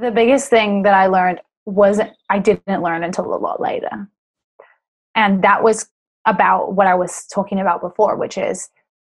[0.00, 4.08] The biggest thing that I learned wasn't, I didn't learn until a lot later.
[5.14, 5.88] And that was
[6.24, 8.68] about what I was talking about before, which is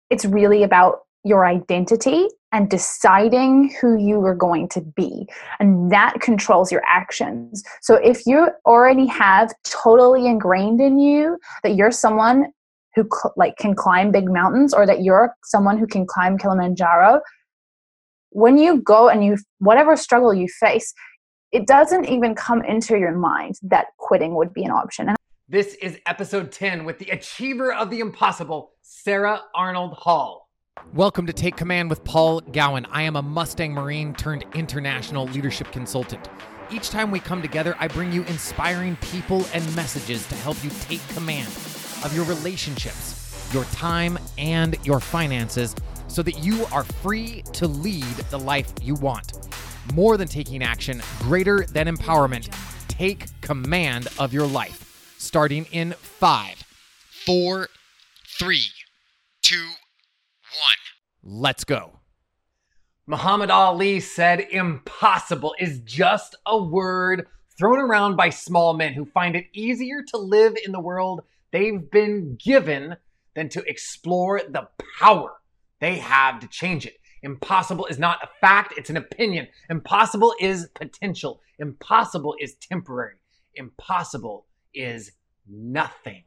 [0.09, 5.27] it's really about your identity and deciding who you are going to be
[5.59, 11.75] and that controls your actions so if you already have totally ingrained in you that
[11.75, 12.51] you're someone
[12.95, 13.07] who
[13.37, 17.21] like can climb big mountains or that you're someone who can climb kilimanjaro
[18.31, 20.93] when you go and you whatever struggle you face
[21.51, 25.17] it doesn't even come into your mind that quitting would be an option and
[25.49, 30.47] this is episode 10 with the achiever of the impossible sarah arnold hall
[30.93, 32.85] Welcome to Take Command with Paul Gowan.
[32.85, 36.29] I am a Mustang Marine turned international leadership consultant.
[36.71, 40.71] Each time we come together, I bring you inspiring people and messages to help you
[40.81, 41.47] take command
[42.03, 45.75] of your relationships, your time, and your finances
[46.11, 49.31] so that you are free to lead the life you want.
[49.93, 52.53] More than taking action, greater than empowerment,
[52.89, 55.15] take command of your life.
[55.17, 56.61] Starting in five,
[57.25, 57.69] four,
[58.27, 58.65] three,
[59.41, 60.81] two, one.
[61.23, 61.99] Let's go.
[63.07, 67.27] Muhammad Ali said impossible is just a word
[67.57, 71.89] thrown around by small men who find it easier to live in the world they've
[71.89, 72.95] been given
[73.33, 74.67] than to explore the
[74.99, 75.40] power
[75.81, 76.97] they have to change it.
[77.23, 79.47] Impossible is not a fact, it's an opinion.
[79.69, 81.41] Impossible is potential.
[81.59, 83.15] Impossible is temporary.
[83.55, 85.11] Impossible is
[85.47, 86.23] nothing.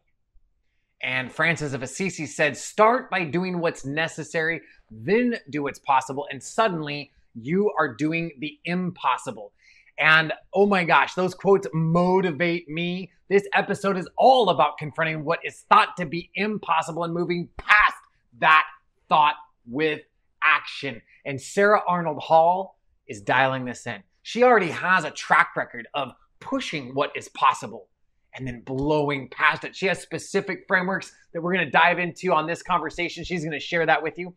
[1.03, 4.61] And Francis of Assisi said, Start by doing what's necessary,
[4.91, 9.53] then do what's possible, and suddenly you are doing the impossible.
[9.99, 13.11] And oh my gosh, those quotes motivate me.
[13.29, 17.95] This episode is all about confronting what is thought to be impossible and moving past
[18.41, 18.65] that
[19.09, 19.35] thought
[19.67, 20.01] with
[20.43, 21.01] action.
[21.25, 24.03] And Sarah Arnold Hall is dialing this in.
[24.23, 27.89] She already has a track record of pushing what is possible
[28.35, 29.77] and then blowing past it.
[29.77, 33.25] She has specific frameworks that we're going to dive into on this conversation.
[33.25, 34.35] She's going to share that with you.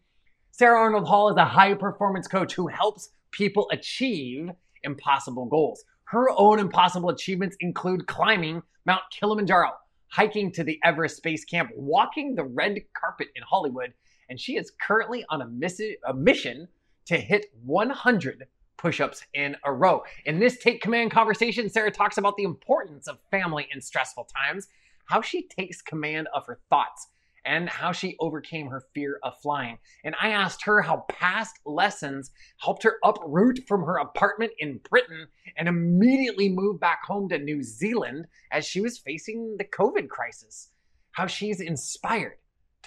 [0.52, 4.50] Sarah Arnold Hall is a high performance coach who helps people achieve
[4.84, 5.84] impossible goals.
[6.06, 9.72] Her own impossible achievements include climbing Mount Kilimanjaro,
[10.10, 13.94] hiking to the Everest Base Camp, walking the red carpet in Hollywood,
[14.30, 16.68] and she is currently on a, miss- a mission
[17.06, 20.04] to hit 100 push ups in a row.
[20.26, 24.68] In this Take Command conversation, Sarah talks about the importance of family in stressful times,
[25.06, 27.08] how she takes command of her thoughts,
[27.46, 29.78] and how she overcame her fear of flying.
[30.04, 35.28] And I asked her how past lessons helped her uproot from her apartment in Britain
[35.56, 40.70] and immediately move back home to New Zealand as she was facing the COVID crisis.
[41.12, 42.38] How she's inspired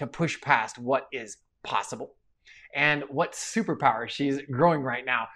[0.01, 2.15] to push past what is possible
[2.73, 5.27] and what superpower she's growing right now.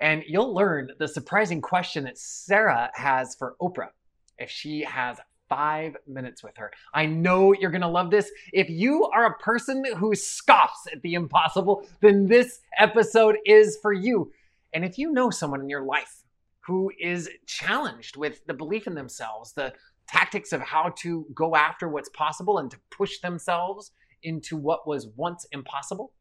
[0.00, 3.90] And you'll learn the surprising question that Sarah has for Oprah
[4.38, 5.18] if she has
[5.48, 6.70] five minutes with her.
[6.94, 8.30] I know you're to love this.
[8.52, 13.92] If you are a person who scoffs at the impossible, then this episode is for
[13.92, 14.30] you.
[14.72, 16.22] And if you know someone in your life
[16.60, 19.72] who is challenged with the belief in themselves, the
[20.06, 23.90] tactics of how to go after what's possible and to push themselves
[24.22, 26.12] into what was once impossible,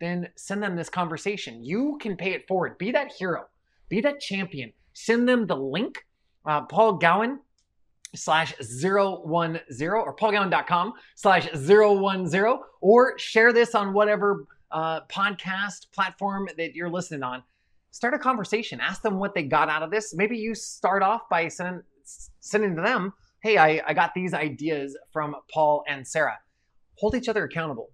[0.00, 1.62] then send them this conversation.
[1.62, 2.78] You can pay it forward.
[2.78, 3.46] Be that hero,
[3.88, 4.72] be that champion.
[4.92, 6.04] Send them the link,
[6.46, 7.40] uh, Paul Gowan
[8.14, 16.74] slash 010 or paulgowan.com slash 010 or share this on whatever uh, podcast platform that
[16.74, 17.42] you're listening on.
[17.92, 18.80] Start a conversation.
[18.80, 20.14] Ask them what they got out of this.
[20.14, 21.82] Maybe you start off by sending,
[22.40, 23.12] sending to them,
[23.42, 26.38] hey, I, I got these ideas from Paul and Sarah.
[27.00, 27.90] Hold each other accountable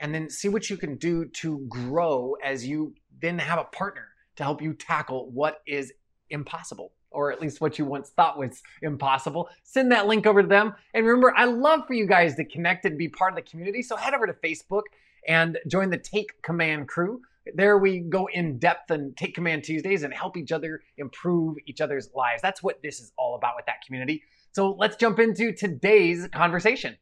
[0.00, 4.08] and then see what you can do to grow as you then have a partner
[4.36, 5.92] to help you tackle what is
[6.30, 9.48] impossible or at least what you once thought was impossible.
[9.62, 10.74] Send that link over to them.
[10.92, 13.82] And remember, I love for you guys to connect and be part of the community.
[13.82, 14.82] So head over to Facebook
[15.28, 17.20] and join the Take Command crew.
[17.54, 21.80] There we go in depth and take command Tuesdays and help each other improve each
[21.80, 22.42] other's lives.
[22.42, 24.22] That's what this is all about with that community.
[24.52, 26.96] So let's jump into today's conversation.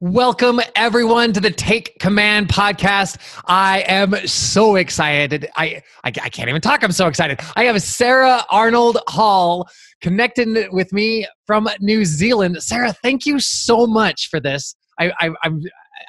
[0.00, 3.16] Welcome everyone to the Take Command podcast.
[3.46, 5.50] I am so excited.
[5.56, 6.84] I, I, I can't even talk.
[6.84, 7.40] I'm so excited.
[7.56, 9.68] I have Sarah Arnold Hall
[10.00, 12.62] connecting with me from New Zealand.
[12.62, 14.76] Sarah, thank you so much for this.
[15.00, 15.60] I, I, I'm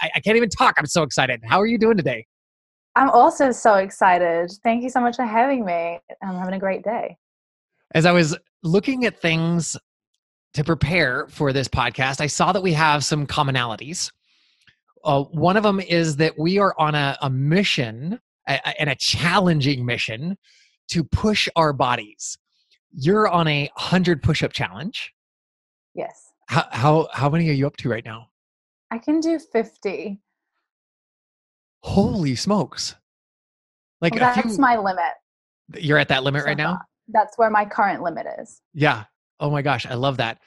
[0.03, 0.75] I can't even talk.
[0.77, 1.41] I'm so excited.
[1.43, 2.27] How are you doing today?
[2.95, 4.51] I'm also so excited.
[4.63, 5.99] Thank you so much for having me.
[6.21, 7.17] I'm having a great day.
[7.95, 9.75] As I was looking at things
[10.53, 14.11] to prepare for this podcast, I saw that we have some commonalities.
[15.03, 18.89] Uh, one of them is that we are on a, a mission a, a, and
[18.89, 20.37] a challenging mission
[20.89, 22.37] to push our bodies.
[22.91, 25.13] You're on a 100 push up challenge.
[25.93, 26.31] Yes.
[26.47, 28.27] How, how, how many are you up to right now?
[28.91, 30.19] I can do 50.
[31.81, 32.95] Holy smokes.
[34.01, 35.03] Like Well, that's few, my limit.
[35.75, 36.79] you're at that limit so right now?
[37.07, 38.61] That's where my current limit is.
[38.73, 39.05] Yeah.
[39.39, 40.39] Oh my gosh, I love that.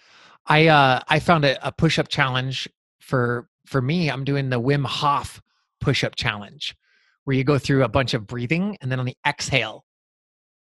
[0.47, 2.69] I uh I found a, a push-up challenge
[3.01, 4.11] for for me.
[4.11, 5.41] I'm doing the Wim Hof
[5.81, 6.75] push-up challenge
[7.25, 9.85] where you go through a bunch of breathing and then on the exhale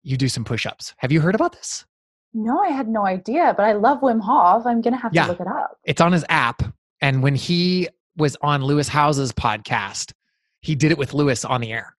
[0.03, 0.95] you do some push-ups.
[0.99, 1.85] Have you heard about this?
[2.33, 4.65] No, I had no idea, but I love Wim Hof.
[4.67, 5.25] I'm going to have Yeah.
[5.25, 5.77] to look it up.
[5.85, 6.63] It's on his app
[7.01, 10.13] and when he was on Lewis Howes's podcast,
[10.61, 11.95] he did it with Lewis on the air.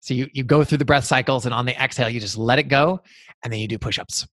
[0.00, 2.58] So you you go through the breath cycles and on the exhale you just let
[2.58, 3.00] it go
[3.42, 4.26] and then you do push-ups.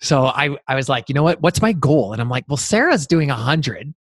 [0.00, 1.40] So I I was like, you know what?
[1.40, 2.12] What's my goal?
[2.12, 3.94] And I'm like, well, Sarah's doing a hundred.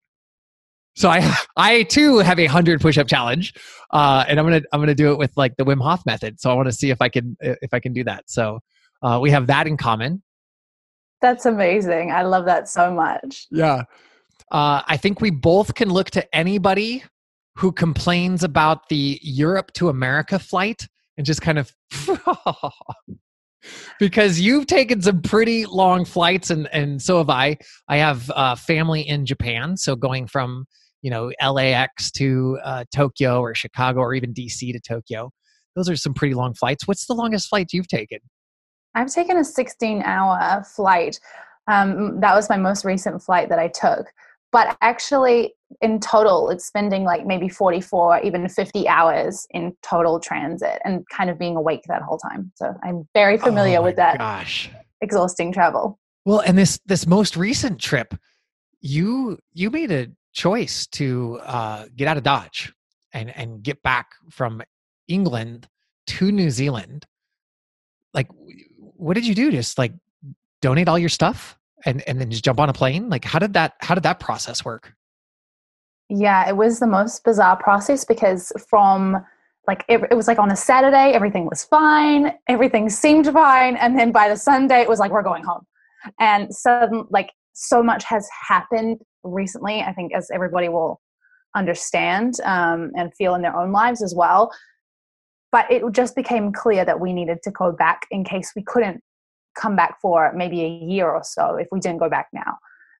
[0.97, 3.55] So I I too have a hundred push-up challenge,
[3.91, 6.41] uh, and I'm gonna I'm gonna do it with like the Wim Hof method.
[6.41, 8.25] So I want to see if I can if I can do that.
[8.27, 8.61] So
[9.03, 10.23] uh, we have that in common.
[11.21, 12.11] That's amazing.
[12.11, 13.47] I love that so much.
[13.50, 13.85] Yeah.
[14.50, 17.05] Uh, I think we both can look to anybody
[17.56, 21.73] who complains about the Europe to America flight and just kind of
[23.99, 27.59] because you've taken some pretty long flights and and so have I.
[27.88, 30.67] I have uh, family in Japan, so going from
[31.03, 35.31] you know LAX to uh, Tokyo or Chicago or even DC to Tokyo,
[35.76, 36.87] those are some pretty long flights.
[36.87, 38.19] What's the longest flight you've taken?
[38.94, 41.19] I've taken a 16 hour flight.
[41.69, 44.06] Um, that was my most recent flight that I took.
[44.50, 50.81] But actually, in total, it's spending like maybe 44, even 50 hours in total transit
[50.85, 52.53] and kind of being awake that whole time.
[52.57, 54.71] So I'm very familiar Oh with that Gosh.
[55.01, 55.99] exhausting travel.
[56.25, 58.15] Well, and this this most recent trip,
[58.81, 62.73] you you made a choice to uh, get out of Dodge
[63.13, 64.63] and and get back from
[65.09, 65.69] England
[66.07, 67.07] to New Zealand.
[68.15, 68.29] Like,
[68.77, 69.51] what did you do?
[69.51, 69.93] Just like
[70.61, 73.09] donate all your stuff and and then just jump on a plane?
[73.09, 74.95] Like, how did that how did that process work?
[76.09, 79.25] Yeah, it was the most bizarre process because from
[79.67, 83.99] like it, it was like on a Saturday, everything was fine, everything seemed fine, and
[83.99, 85.65] then by the Sunday, it was like we're going home,
[86.19, 89.81] and sudden like so much has happened recently.
[89.81, 91.01] I think as everybody will
[91.55, 94.51] understand um, and feel in their own lives as well.
[95.51, 99.03] But it just became clear that we needed to go back in case we couldn't
[99.55, 102.57] come back for maybe a year or so if we didn't go back now.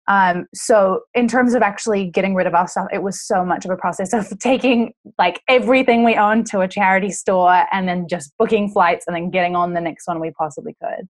[0.07, 3.63] Um, so in terms of actually getting rid of our stuff, it was so much
[3.65, 8.07] of a process of taking like everything we owned to a charity store and then
[8.07, 11.07] just booking flights and then getting on the next one we possibly could.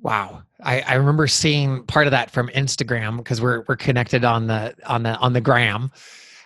[0.00, 4.46] Wow, I, I remember seeing part of that from Instagram because we're we're connected on
[4.46, 5.90] the on the on the gram,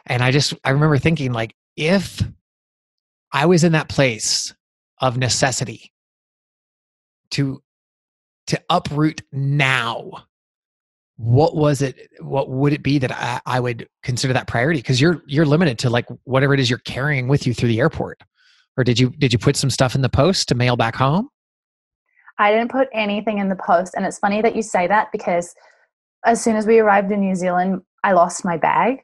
[0.07, 2.23] and I just I remember thinking like if
[3.33, 4.55] I was in that place
[5.01, 5.93] of necessity
[7.33, 7.61] to
[8.47, 10.27] to uproot now,
[11.21, 12.09] what was it?
[12.21, 14.79] What would it be that I, I would consider that priority?
[14.79, 17.79] Because you're you're limited to like whatever it is you're carrying with you through the
[17.79, 18.23] airport,
[18.79, 21.29] or did you did you put some stuff in the post to mail back home?
[22.39, 23.93] I didn't put anything in the post.
[23.95, 25.55] And it's funny that you say that because
[26.25, 29.01] as soon as we arrived in New Zealand, I lost my bag.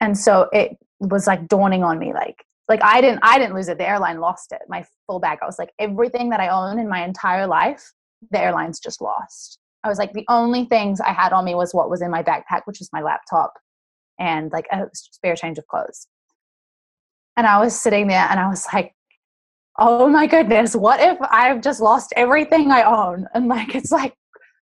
[0.00, 3.68] And so it was like dawning on me like like I didn't I didn't lose
[3.68, 3.78] it.
[3.78, 4.62] The airline lost it.
[4.66, 5.38] My full bag.
[5.42, 7.92] I was like everything that I own in my entire life,
[8.32, 9.60] the airlines just lost.
[9.86, 12.22] I was like the only things I had on me was what was in my
[12.22, 13.54] backpack, which was my laptop
[14.18, 16.08] and like a spare change of clothes.
[17.36, 18.92] And I was sitting there and I was like
[19.78, 23.26] oh my goodness, what if I've just lost everything I own?
[23.34, 24.14] And like, it's like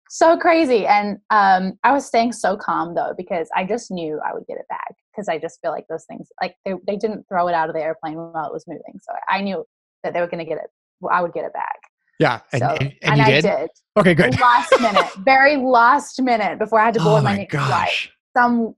[0.09, 0.85] so crazy.
[0.85, 4.57] And um, I was staying so calm though, because I just knew I would get
[4.57, 4.95] it back.
[5.11, 7.75] Because I just feel like those things, like they, they didn't throw it out of
[7.75, 8.99] the airplane while it was moving.
[9.01, 9.63] So I knew
[10.03, 10.69] that they were going to get it.
[11.11, 11.79] I would get it back.
[12.23, 13.41] Yeah, and, So, and, and you I did?
[13.41, 13.69] did.
[13.97, 14.39] Okay, good.
[14.39, 18.09] Last minute, very last minute before I had to board oh my my next flight.
[18.35, 18.75] Some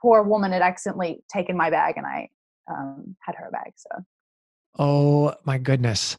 [0.00, 2.30] poor woman had accidentally taken my bag and I
[2.70, 3.74] um, had her bag.
[3.76, 4.04] So
[4.78, 6.16] Oh my goodness.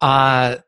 [0.00, 0.58] Uh,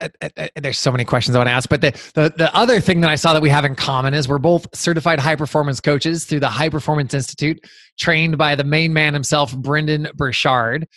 [0.00, 2.56] uh, uh, uh, there's so many questions I want to ask, but the, the the
[2.56, 5.36] other thing that I saw that we have in common is we're both certified high
[5.36, 7.62] performance coaches through the High Performance Institute,
[7.98, 10.88] trained by the main man himself, Brendon Burchard.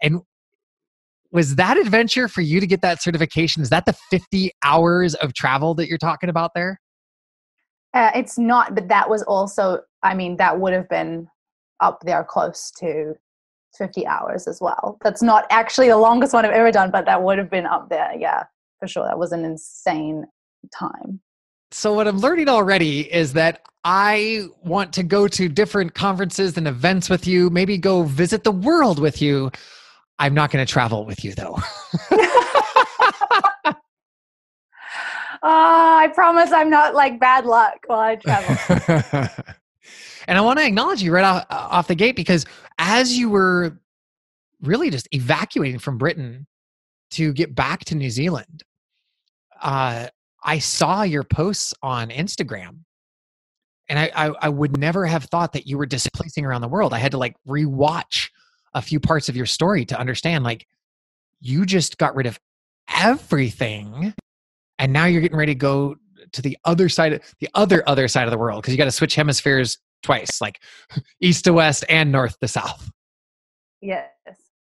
[0.00, 0.22] And
[1.36, 3.62] was that adventure for you to get that certification?
[3.62, 6.80] Is that the 50 hours of travel that you're talking about there?
[7.92, 11.28] Uh, it's not, but that was also, I mean, that would have been
[11.80, 13.12] up there close to
[13.76, 14.96] 50 hours as well.
[15.04, 17.90] That's not actually the longest one I've ever done, but that would have been up
[17.90, 18.14] there.
[18.18, 18.44] Yeah,
[18.80, 19.06] for sure.
[19.06, 20.24] That was an insane
[20.74, 21.20] time.
[21.70, 26.66] So, what I'm learning already is that I want to go to different conferences and
[26.66, 29.50] events with you, maybe go visit the world with you.
[30.18, 31.58] I'm not going to travel with you though.
[32.10, 32.32] Oh,
[35.42, 39.28] I promise I'm not like bad luck while I travel.
[40.28, 42.46] and I want to acknowledge you right off, off the gate because
[42.78, 43.78] as you were
[44.62, 46.46] really just evacuating from Britain
[47.12, 48.62] to get back to New Zealand,
[49.62, 50.08] uh,
[50.42, 52.78] I saw your posts on Instagram.
[53.88, 56.92] And I, I, I would never have thought that you were displacing around the world.
[56.92, 58.30] I had to like rewatch
[58.76, 60.66] a few parts of your story to understand like
[61.40, 62.38] you just got rid of
[62.94, 64.12] everything
[64.78, 65.96] and now you're getting ready to go
[66.32, 68.84] to the other side of the other other side of the world because you got
[68.84, 70.62] to switch hemispheres twice like
[71.20, 72.90] east to west and north to south.
[73.80, 74.10] Yes.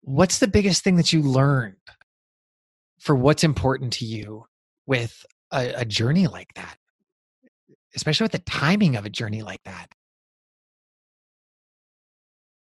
[0.02, 1.76] What's the biggest thing that you learned
[2.98, 4.44] for what's important to you
[4.86, 6.76] with a, a journey like that?
[7.94, 9.86] Especially with the timing of a journey like that.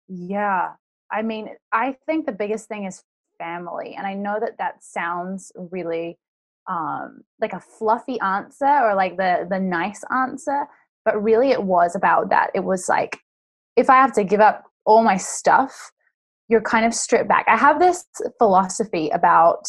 [0.09, 0.73] Yeah
[1.15, 3.03] i mean i think the biggest thing is
[3.39, 6.19] family and i know that that sounds really
[6.67, 10.67] um, like a fluffy answer or like the the nice answer
[11.05, 12.51] but really it was about that.
[12.55, 13.19] It was like
[13.77, 15.93] if i have to give up all my stuff
[16.49, 17.47] you're kind of stripped back.
[17.49, 18.05] I have this
[18.39, 19.67] philosophy about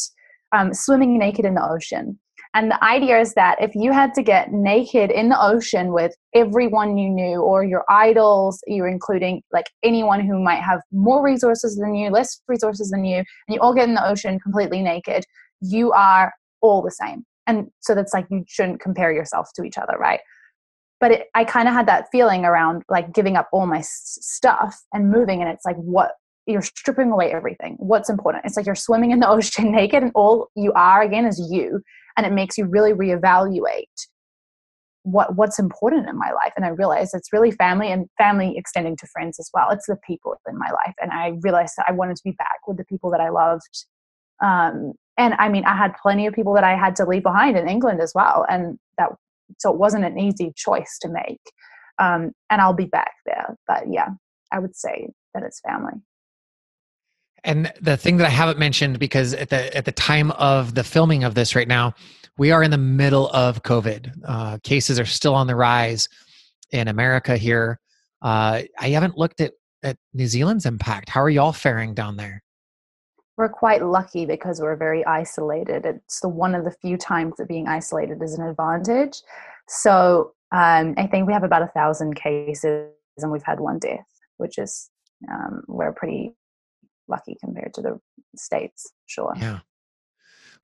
[0.52, 2.18] um, swimming naked in the ocean
[2.56, 6.12] and the idea is that if you had to get naked in the ocean with
[6.34, 11.76] everyone you knew or your idols you're including like anyone who might have more resources
[11.76, 15.24] than you less resources than you and you all get in the ocean completely naked
[15.60, 17.24] you are all the same.
[17.46, 20.20] And so that's like you shouldn't compare yourself to each other, right?
[20.98, 24.18] But it, I kind of had that feeling around like giving up all my s-
[24.20, 26.12] stuff and moving, and it's like what
[26.46, 27.76] you're stripping away everything.
[27.78, 28.44] What's important?
[28.46, 31.82] It's like you're swimming in the ocean naked, and all you are again is you,
[32.16, 33.84] and it makes you really reevaluate
[35.02, 36.52] what what's important in my life.
[36.56, 39.70] And i realized it's really family and family extending to friends as well.
[39.70, 40.94] It's the people in my life.
[41.00, 43.86] And i realized that i wanted to be back with the people that i loved.
[44.42, 47.56] Um, and I mean, I had plenty of people that I had to leave behind
[47.56, 49.10] in England as well, and that
[49.58, 51.40] so it wasn't an easy choice to make.
[51.98, 54.08] Um, and I'll be back there, but yeah,
[54.52, 55.94] I would say that it's family.
[57.46, 60.84] And the thing that I haven't mentioned, because at the at the time of the
[60.84, 61.94] filming of this right now,
[62.36, 64.12] we are in the middle of COVID.
[64.26, 66.08] Uh, cases are still on the rise
[66.72, 67.80] in America here.
[68.20, 71.08] Uh, I haven't looked at at New Zealand's impact.
[71.08, 72.42] How are y'all faring down there?
[73.36, 75.84] we're quite lucky because we're very isolated.
[75.84, 79.22] It's the one of the few times that being isolated is an advantage.
[79.68, 82.88] So um, I think we have about a thousand cases
[83.18, 84.06] and we've had one death,
[84.38, 84.90] which is
[85.30, 86.34] um, we're pretty
[87.08, 88.00] lucky compared to the
[88.36, 88.92] states.
[89.06, 89.34] Sure.
[89.36, 89.60] Yeah.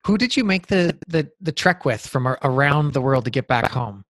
[0.05, 3.47] Who did you make the the the trek with from around the world to get
[3.47, 4.03] back home?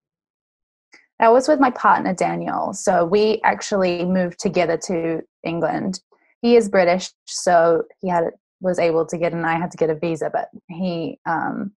[1.20, 2.72] I was with my partner Daniel.
[2.72, 6.00] So we actually moved together to England.
[6.40, 8.24] He is British, so he had
[8.60, 11.72] was able to get and I had to get a visa, but he um,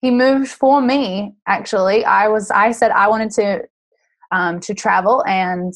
[0.00, 1.34] he moved for me.
[1.46, 3.62] Actually, I was I said I wanted to
[4.32, 5.72] um, to travel and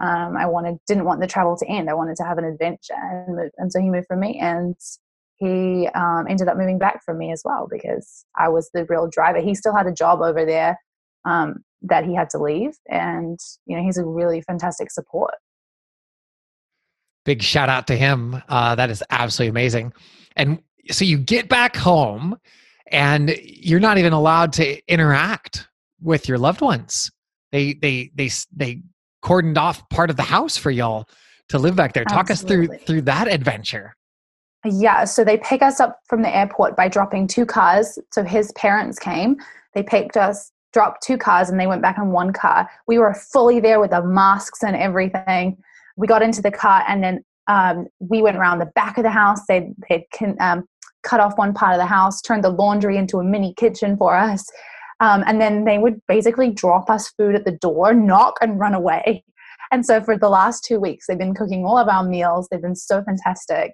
[0.00, 1.90] um, I wanted didn't want the travel to end.
[1.90, 4.76] I wanted to have an adventure and and so he moved from me and
[5.36, 9.08] he um, ended up moving back from me as well because I was the real
[9.08, 9.40] driver.
[9.40, 10.78] He still had a job over there
[11.24, 15.34] um, that he had to leave, and you know he's a really fantastic support
[17.28, 18.42] big shout out to him.
[18.48, 19.92] Uh, that is absolutely amazing.
[20.34, 22.38] And so you get back home
[22.90, 25.68] and you're not even allowed to interact
[26.00, 27.10] with your loved ones.
[27.52, 28.80] They they they they
[29.28, 31.08] cordoned off part of the house for y'all
[31.50, 32.04] to live back there.
[32.04, 32.76] Talk Absolutely.
[32.76, 33.94] us through through that adventure.
[34.64, 37.98] Yeah, so they pick us up from the airport by dropping two cars.
[38.12, 39.36] So his parents came,
[39.74, 42.68] they picked us, dropped two cars, and they went back in one car.
[42.86, 45.56] We were fully there with the masks and everything
[45.96, 49.10] we got into the car and then um, we went around the back of the
[49.10, 49.40] house.
[49.48, 50.06] They they
[50.38, 50.64] um,
[51.02, 54.14] cut off one part of the house, turned the laundry into a mini kitchen for
[54.14, 54.44] us,
[55.00, 58.74] um, and then they would basically drop us food at the door, knock, and run
[58.74, 59.24] away.
[59.70, 62.48] And so for the last two weeks, they've been cooking all of our meals.
[62.50, 63.72] They've been so fantastic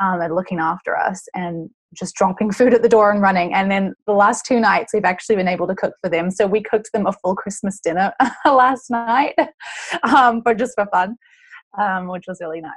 [0.00, 3.54] um, at looking after us and just dropping food at the door and running.
[3.54, 6.30] And then the last two nights, we've actually been able to cook for them.
[6.30, 8.12] So we cooked them a full Christmas dinner
[8.44, 9.34] last night,
[10.02, 11.16] um, but just for fun
[11.78, 12.72] um, which was really nice.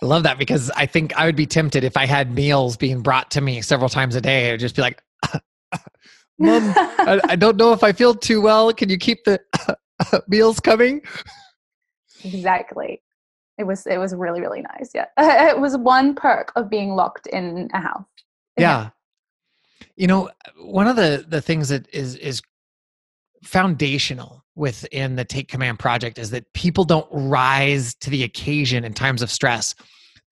[0.00, 3.00] I love that because I think I would be tempted if I had meals being
[3.00, 4.52] brought to me several times a day.
[4.52, 5.02] I'd just be like,
[6.38, 8.72] Mom, I, I, don't know if I feel too well.
[8.72, 9.40] Can you keep the
[10.28, 11.02] meals coming?
[12.22, 13.02] Exactly.
[13.58, 14.92] It was it was really really nice.
[14.94, 18.04] Yeah, it was one perk of being locked in a house.
[18.56, 18.90] Yeah.
[19.96, 20.30] You know,
[20.60, 22.40] one of the the things that is is
[23.42, 28.92] foundational within the Take Command project is that people don't rise to the occasion in
[28.92, 29.74] times of stress.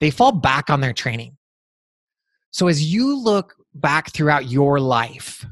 [0.00, 1.36] They fall back on their training.
[2.50, 5.44] So as you look back throughout your life,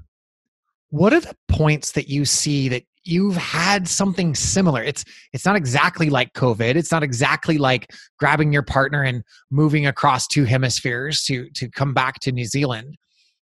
[0.94, 4.80] what are the points that you see that you've had something similar?
[4.82, 6.76] It's it's not exactly like covid.
[6.76, 11.94] It's not exactly like grabbing your partner and moving across two hemispheres to to come
[11.94, 12.96] back to new zealand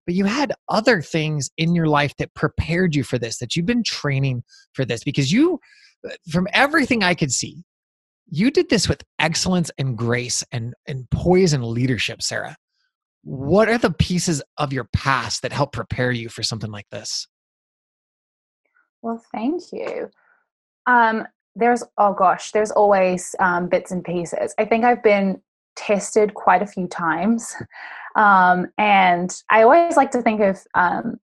[0.08, 3.68] but you had other things in your life that prepared you for this that you've
[3.68, 4.44] been training
[4.74, 5.60] for this because you
[6.32, 7.64] from everything i could see
[8.34, 12.56] you did this with excellence and grace and and poise and leadership sarah.
[13.24, 17.28] What are the pieces of your past that help prepare you for something like this
[19.02, 20.10] well, thank you.
[20.86, 24.54] Um, there's oh gosh, there's always um, bits and pieces.
[24.58, 25.42] I think I've been
[25.76, 27.56] tested quite a few times,
[28.16, 31.20] um, and I always like to think of um,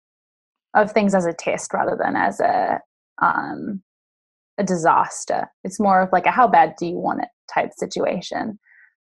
[0.74, 2.80] of things as a test rather than as a
[3.22, 3.82] um,
[4.58, 5.48] a disaster.
[5.64, 8.58] It's more of like a how bad do you want it type situation.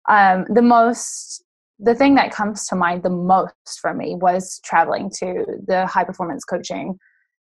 [0.09, 1.43] Um, the most
[1.79, 6.05] the thing that comes to mind the most for me was traveling to the high
[6.05, 6.99] performance coaching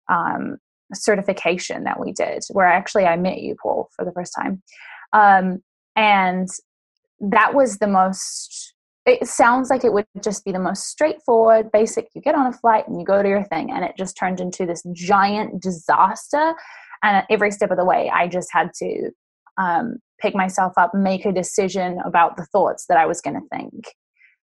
[0.08, 0.58] um,
[0.92, 4.62] certification that we did where actually I met you, Paul, for the first time.
[5.12, 5.62] Um,
[5.96, 6.48] and
[7.20, 8.74] that was the most,
[9.06, 12.08] it sounds like it would just be the most straightforward, basic.
[12.14, 14.40] You get on a flight and you go to your thing, and it just turned
[14.40, 16.54] into this giant disaster.
[17.02, 19.10] And every step of the way, I just had to
[19.58, 23.48] um, pick myself up, make a decision about the thoughts that I was going to
[23.56, 23.94] think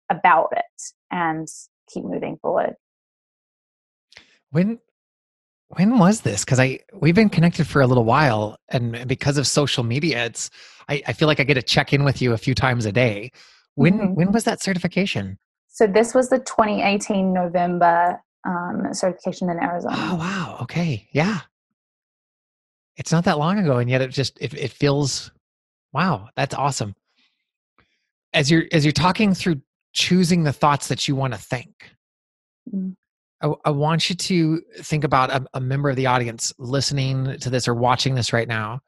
[0.09, 0.63] about it,
[1.11, 1.47] and
[1.91, 2.75] keep moving forward.
[4.51, 4.79] When
[5.75, 6.43] when was this?
[6.43, 10.49] Because i we've been connected for a little while and because of social media it's
[10.89, 12.91] i, I feel like i get to check in with you a few times a
[12.91, 13.31] day.
[13.75, 14.13] When mm-hmm.
[14.15, 15.37] when was that certification?
[15.67, 19.95] So this was the 2018 november um, certification in arizona.
[19.97, 20.57] Oh wow.
[20.63, 21.07] Okay.
[21.11, 21.41] Yeah.
[22.97, 25.31] It's not that long ago and yet it just it, it feels
[25.93, 26.95] wow that's awesome.
[28.33, 29.61] As you're as you're talking through
[29.93, 31.91] choosing the thoughts that you want to think.
[32.73, 32.91] Mm-hmm.
[33.41, 37.49] I, I want you to think about a, a member of the audience listening to
[37.49, 38.81] this or watching this right now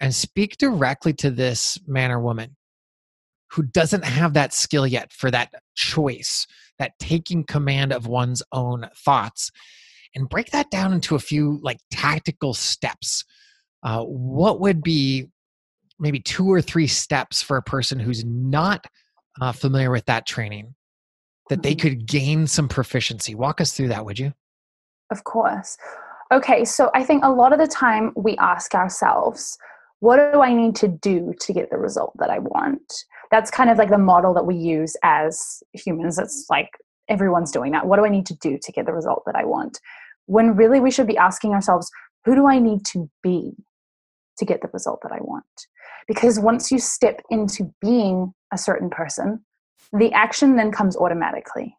[0.00, 2.56] and speak directly to this man or woman
[3.50, 6.46] who doesn't have that skill yet for that choice,
[6.78, 9.50] that taking command of one's own thoughts,
[10.14, 13.24] and break that down into a few like tactical steps.
[13.82, 15.26] Uh, what would be
[15.98, 18.84] maybe two or three steps for a person who's not
[19.40, 20.74] uh, familiar with that training
[21.50, 21.88] that they mm-hmm.
[21.88, 23.34] could gain some proficiency.
[23.34, 24.32] Walk us through that, would you?
[25.10, 25.76] Of course.
[26.32, 29.58] Okay, so I think a lot of the time we ask ourselves,
[30.00, 33.04] what do I need to do to get the result that I want?
[33.30, 36.18] That's kind of like the model that we use as humans.
[36.18, 36.70] It's like
[37.08, 37.86] everyone's doing that.
[37.86, 39.80] What do I need to do to get the result that I want?
[40.26, 41.90] When really we should be asking ourselves,
[42.24, 43.52] who do I need to be
[44.38, 45.44] to get the result that I want?
[46.08, 49.44] Because once you step into being a certain person,
[49.96, 51.76] the action then comes automatically.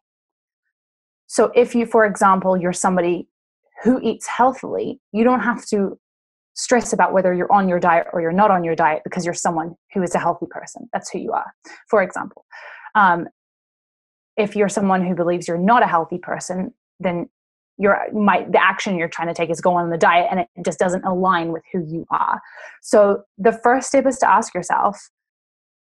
[1.26, 3.28] So if you, for example, you're somebody
[3.82, 5.98] who eats healthily, you don't have to
[6.54, 9.34] stress about whether you're on your diet or you're not on your diet because you're
[9.34, 10.88] someone who is a healthy person.
[10.92, 11.54] That's who you are,
[11.90, 12.46] for example.
[12.94, 13.28] Um,
[14.38, 17.28] if you're someone who believes you're not a healthy person, then
[17.78, 20.48] your might the action you're trying to take is go on the diet and it
[20.64, 22.40] just doesn't align with who you are.
[22.80, 25.10] So the first step is to ask yourself,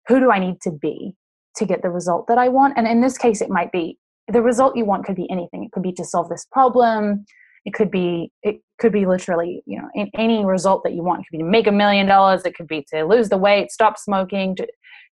[0.07, 1.15] who do I need to be?
[1.55, 2.75] To get the result that I want.
[2.77, 5.63] And in this case, it might be the result you want could be anything.
[5.63, 7.25] It could be to solve this problem.
[7.65, 11.21] It could be it could be literally you know any result that you want.
[11.21, 12.43] It could be to make a million dollars.
[12.45, 14.67] It could be to lose the weight, stop smoking, to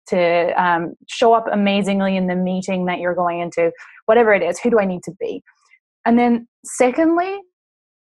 [0.08, 3.72] to um, show up amazingly in the meeting that you're going into.
[4.04, 5.42] Whatever it is, who do I need to be?
[6.04, 7.36] And then secondly,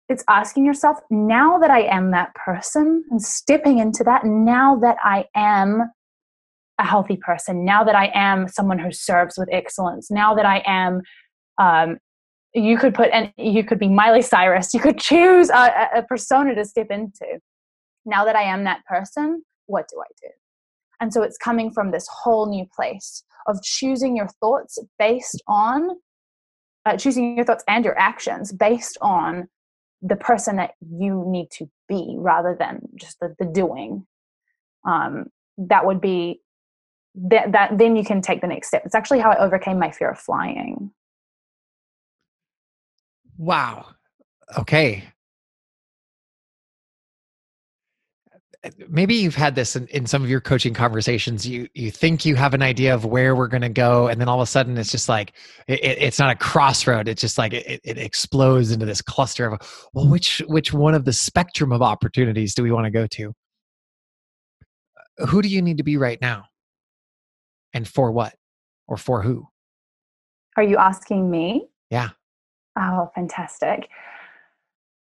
[0.09, 4.25] it's asking yourself now that I am that person and stepping into that.
[4.25, 5.91] Now that I am
[6.79, 10.63] a healthy person, now that I am someone who serves with excellence, now that I
[10.65, 11.03] am,
[11.59, 11.99] um,
[12.55, 16.55] you could put, and you could be Miley Cyrus, you could choose a, a persona
[16.55, 17.41] to step into.
[18.07, 20.29] Now that I am that person, what do I do?
[21.01, 25.91] And so it's coming from this whole new place of choosing your thoughts based on,
[26.87, 29.49] uh, choosing your thoughts and your actions based on
[30.01, 34.07] the person that you need to be rather than just the, the doing.
[34.85, 35.27] Um,
[35.59, 36.41] that would be
[37.31, 38.83] that, that then you can take the next step.
[38.85, 40.91] It's actually how I overcame my fear of flying.
[43.37, 43.87] Wow.
[44.57, 45.05] Okay.
[48.89, 51.47] Maybe you've had this in, in some of your coaching conversations.
[51.47, 54.29] You you think you have an idea of where we're going to go, and then
[54.29, 55.35] all of a sudden it's just like
[55.69, 57.07] it, it's not a crossroad.
[57.07, 60.11] It's just like it, it explodes into this cluster of well, mm.
[60.11, 63.33] which which one of the spectrum of opportunities do we want to go to?
[65.29, 66.45] Who do you need to be right now?
[67.79, 68.35] And for what
[68.89, 69.47] or for who?
[70.57, 71.69] Are you asking me?
[71.91, 72.11] Yeah.
[72.77, 73.89] Oh, fantastic.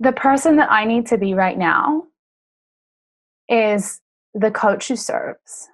[0.02, 2.04] The person that I need to be right now
[3.48, 4.02] is
[4.34, 5.70] the coach who serves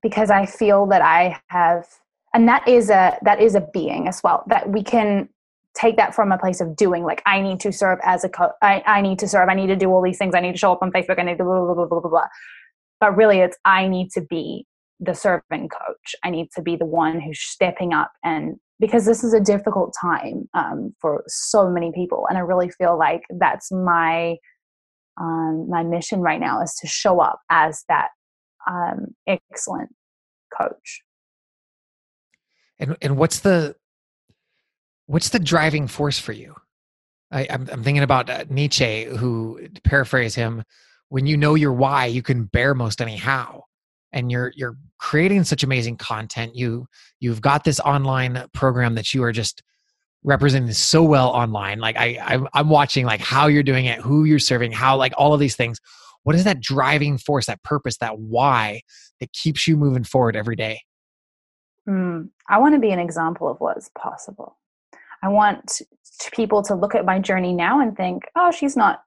[0.00, 1.88] because I feel that I have
[2.34, 5.28] and that is a that is a being as well that we can
[5.74, 8.52] take that from a place of doing like i need to serve as a coach
[8.62, 10.58] I, I need to serve i need to do all these things i need to
[10.58, 12.26] show up on facebook i need to blah blah blah blah blah blah
[13.00, 14.66] but really it's i need to be
[15.00, 16.14] the serving coach.
[16.22, 19.94] I need to be the one who's stepping up and because this is a difficult
[20.00, 24.36] time um, for so many people and i really feel like that's my
[25.20, 28.08] um, my mission right now is to show up as that
[28.68, 29.90] um, excellent
[30.56, 31.02] coach.
[32.78, 33.76] And and what's the
[35.06, 36.54] what's the driving force for you?
[37.32, 40.64] I, am thinking about uh, Nietzsche, who, to paraphrase him,
[41.10, 43.66] when you know your why, you can bear most any how.
[44.12, 46.56] And you're you're creating such amazing content.
[46.56, 46.86] You
[47.20, 49.62] you've got this online program that you are just
[50.22, 51.78] representing so well online.
[51.78, 55.32] Like I I'm, watching like how you're doing it, who you're serving, how like all
[55.32, 55.80] of these things.
[56.22, 58.82] What is that driving force, that purpose, that why
[59.20, 60.82] that keeps you moving forward every day?
[61.88, 64.58] Mm, I want to be an example of what's possible.
[65.22, 65.80] I want
[66.32, 69.02] people to look at my journey now and think, oh, she's not,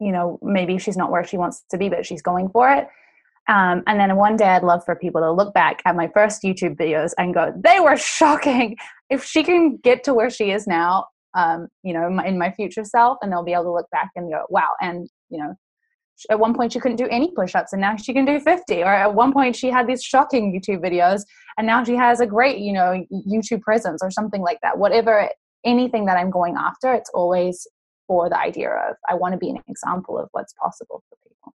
[0.00, 2.88] you know, maybe she's not where she wants to be, but she's going for it.
[3.48, 6.42] Um, and then one day I'd love for people to look back at my first
[6.42, 8.76] YouTube videos and go, they were shocking.
[9.10, 12.84] If she can get to where she is now, um, you know, in my, future
[12.84, 14.68] self, and they'll be able to look back and go, wow.
[14.80, 15.54] And, you know,
[16.30, 18.92] at one point she couldn't do any push-ups and now she can do 50 or
[18.92, 21.22] at one point she had these shocking youtube videos
[21.56, 25.28] and now she has a great you know youtube presence or something like that whatever
[25.64, 27.68] anything that i'm going after it's always
[28.08, 31.52] for the idea of i want to be an example of what's possible for people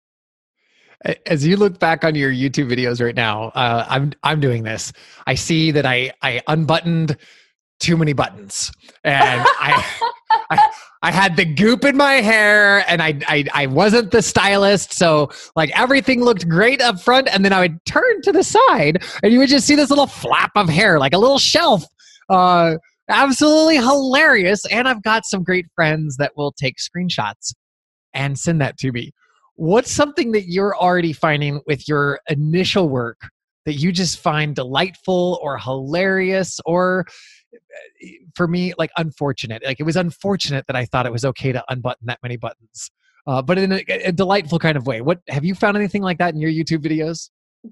[1.25, 4.93] as you look back on your youtube videos right now uh, i'm i'm doing this
[5.27, 7.17] i see that i i unbuttoned
[7.79, 8.71] too many buttons
[9.03, 9.85] and I,
[10.49, 10.71] I
[11.03, 14.93] I had the goop in my hair and I, I I wasn't the stylist.
[14.93, 17.27] So like everything looked great up front.
[17.27, 20.07] And then I would turn to the side and you would just see this little
[20.07, 21.83] flap of hair, like a little shelf.
[22.29, 22.75] Uh,
[23.09, 24.65] absolutely hilarious.
[24.67, 27.53] And I've got some great friends that will take screenshots
[28.13, 29.11] and send that to me.
[29.55, 33.29] What's something that you're already finding with your initial work
[33.65, 37.05] that you just find delightful or hilarious or
[38.35, 39.63] for me like unfortunate?
[39.65, 42.89] Like it was unfortunate that i thought it was okay to unbutton that many buttons
[43.25, 44.99] uh, but in a, a, delightful kind of way.
[44.99, 47.29] What have you found anything like that in your youtube videos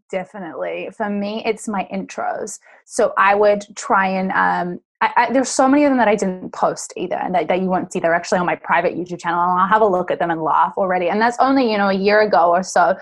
[0.10, 5.50] definitely for me it's my intros so i would try and um, I, I, there's
[5.50, 8.00] so many of them that I didn't post either, and that, that you won't see.
[8.00, 10.44] They're actually on my private YouTube channel, and I'll have a look at them and
[10.44, 11.10] laugh already.
[11.10, 12.96] And that's only you know a year ago or so.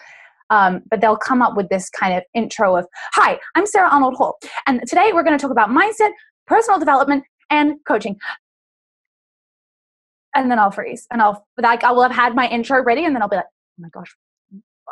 [0.50, 4.16] Um, but they'll come up with this kind of intro of, "Hi, I'm Sarah Arnold
[4.16, 6.12] Hall, and today we're going to talk about mindset,
[6.48, 8.18] personal development and coaching.
[10.36, 13.16] And then I'll freeze and I'll like I will have had my intro ready and
[13.16, 14.16] then I'll be like, oh my gosh.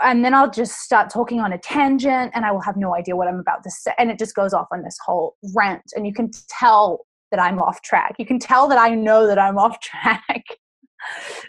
[0.04, 3.16] And then I'll just start talking on a tangent and I will have no idea
[3.16, 3.92] what I'm about to say.
[3.98, 5.84] And it just goes off on this whole rant.
[5.96, 8.16] And you can tell that I'm off track.
[8.18, 10.44] You can tell that I know that I'm off track.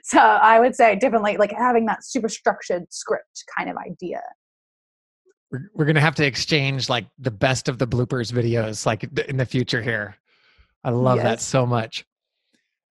[0.04, 4.20] so I would say definitely like having that super structured script kind of idea
[5.50, 9.36] we're, we're gonna have to exchange like the best of the bloopers videos like in
[9.36, 10.16] the future here
[10.84, 11.24] i love yes.
[11.24, 12.04] that so much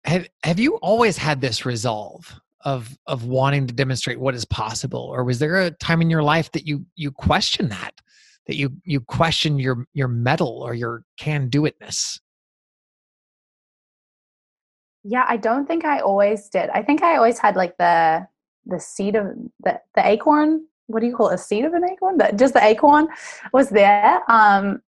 [0.04, 5.00] have have you always had this resolve of of wanting to demonstrate what is possible?
[5.00, 8.00] Or was there a time in your life that you you question that
[8.46, 12.20] that you you question your your mettle or your can do itness
[15.02, 16.68] yeah i don't think i always did.
[16.70, 18.26] I think i always had like the
[18.66, 19.26] the seed of
[19.62, 22.18] the the acorn what do you call it, a seed of an acorn?
[22.18, 23.08] That just the acorn
[23.52, 24.82] was there um,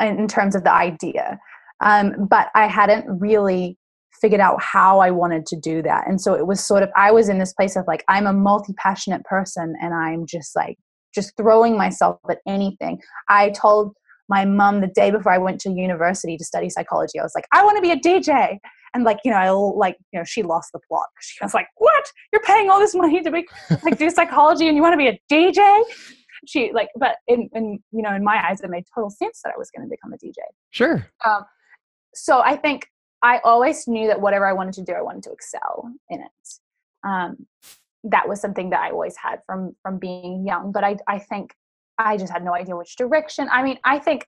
[0.00, 1.38] in terms of the idea,
[1.80, 3.76] um, but I hadn't really
[4.24, 6.08] figured out how I wanted to do that.
[6.08, 8.32] And so it was sort of I was in this place of like I'm a
[8.32, 10.78] multi passionate person, and I'm just like
[11.14, 13.00] just throwing myself at anything.
[13.28, 13.92] I told
[14.30, 17.44] my mom the day before I went to university to study psychology, I was like,
[17.52, 18.58] I want to be a DJ
[18.94, 21.08] and like you know I like you know she lost the plot.
[21.20, 22.04] She was like what?
[22.32, 23.46] You're paying all this money to be
[23.82, 25.82] like do psychology and you want to be a dj
[26.46, 29.52] she like but in, in you know in my eyes it made total sense that
[29.54, 30.34] i was going to become a dj
[30.70, 31.06] sure.
[31.24, 31.44] Um,
[32.14, 32.86] so i think
[33.24, 36.48] i always knew that whatever i wanted to do i wanted to excel in it.
[37.02, 37.46] Um,
[38.04, 41.54] that was something that i always had from from being young but i i think
[41.98, 43.48] i just had no idea which direction.
[43.50, 44.26] I mean i think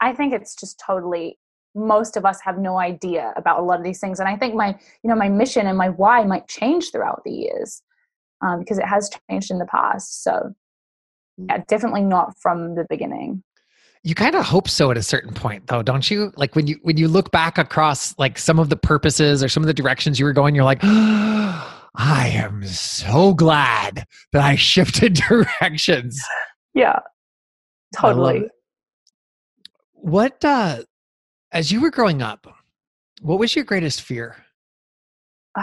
[0.00, 1.38] i think it's just totally
[1.74, 4.54] most of us have no idea about a lot of these things and i think
[4.54, 4.68] my
[5.02, 7.82] you know my mission and my why might change throughout the years
[8.42, 10.54] um, because it has changed in the past so
[11.38, 13.42] yeah definitely not from the beginning
[14.02, 16.32] You kind of hope so at a certain point though, don't you?
[16.36, 19.62] Like when you when you look back across like some of the purposes or some
[19.62, 25.14] of the directions you were going, you're like, I am so glad that I shifted
[25.28, 26.18] directions.
[26.72, 27.00] Yeah.
[27.94, 28.48] Totally.
[29.92, 30.82] What uh
[31.52, 32.46] as you were growing up,
[33.20, 34.36] what was your greatest fear?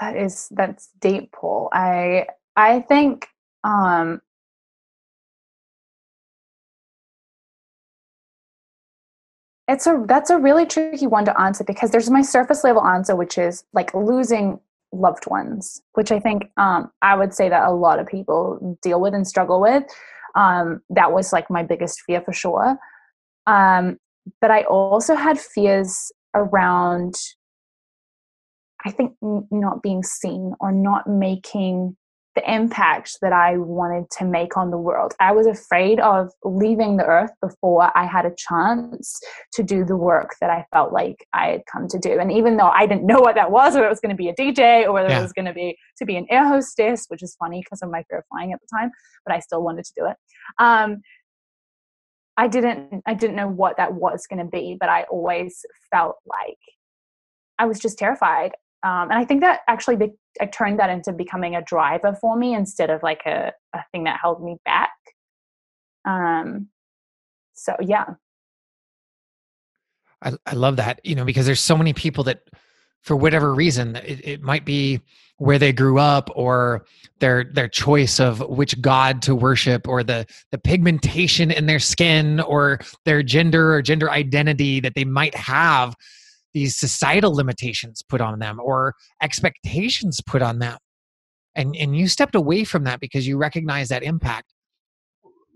[0.00, 1.68] that is that's deep Paul.
[1.72, 3.28] I I think
[3.64, 4.20] um
[9.68, 13.14] it's a that's a really tricky one to answer because there's my surface level answer
[13.14, 14.58] which is like losing
[14.92, 19.00] loved ones which i think um, i would say that a lot of people deal
[19.00, 19.84] with and struggle with.
[20.34, 22.78] Um, that was like my biggest fear for sure.
[23.46, 23.98] Um,
[24.40, 27.14] but i also had fears around
[28.84, 29.14] i think
[29.50, 31.96] not being seen or not making
[32.34, 35.12] the impact that I wanted to make on the world.
[35.20, 39.20] I was afraid of leaving the earth before I had a chance
[39.52, 42.18] to do the work that I felt like I had come to do.
[42.18, 44.30] And even though I didn't know what that was, whether it was going to be
[44.30, 45.18] a DJ or whether yeah.
[45.18, 47.90] it was going to be to be an air hostess, which is funny because of
[47.90, 48.90] my fear of flying at the time,
[49.26, 50.16] but I still wanted to do it.
[50.58, 51.02] Um,
[52.38, 56.16] I didn't I didn't know what that was going to be, but I always felt
[56.26, 56.58] like
[57.58, 61.12] I was just terrified um, and I think that actually be- I turned that into
[61.12, 64.90] becoming a driver for me instead of like a, a thing that held me back.
[66.04, 66.68] Um,
[67.54, 68.06] so yeah.
[70.22, 72.42] I, I love that, you know, because there's so many people that
[73.02, 75.00] for whatever reason, it, it might be
[75.38, 76.86] where they grew up or
[77.18, 82.38] their their choice of which god to worship or the the pigmentation in their skin
[82.40, 85.96] or their gender or gender identity that they might have
[86.54, 90.78] these societal limitations put on them or expectations put on them.
[91.54, 94.52] And and you stepped away from that because you recognize that impact.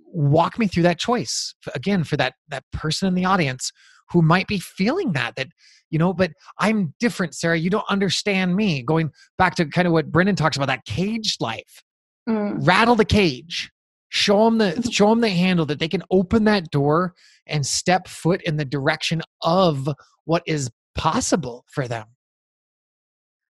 [0.07, 3.73] Walk me through that choice again for that that person in the audience
[4.11, 5.49] who might be feeling that that
[5.91, 7.57] you know but i'm different sarah.
[7.57, 8.83] You don't understand me.
[8.83, 11.83] Going back to kind of what brendon talks about that caged life.
[12.29, 12.67] Mm.
[12.67, 13.71] rattle the cage.
[14.09, 17.15] Show them the show them the handle that they can open that door
[17.47, 19.89] and step foot in the direction of
[20.25, 22.07] what is possible for them?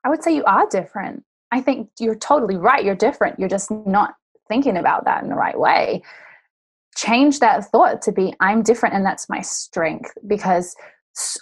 [0.03, 1.23] I would say you are different.
[1.51, 2.83] I think you're totally right.
[2.83, 3.39] You're different.
[3.39, 4.15] You're just not
[4.47, 6.03] thinking about that in the right way.
[6.95, 10.75] Change that thought to be, I'm different and that's my strength because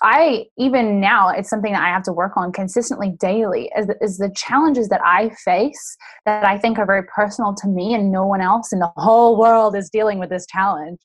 [0.03, 4.17] I, even now, it's something that I have to work on consistently daily is, is
[4.17, 8.25] the challenges that I face that I think are very personal to me and no
[8.25, 10.99] one else in the whole world is dealing with this challenge.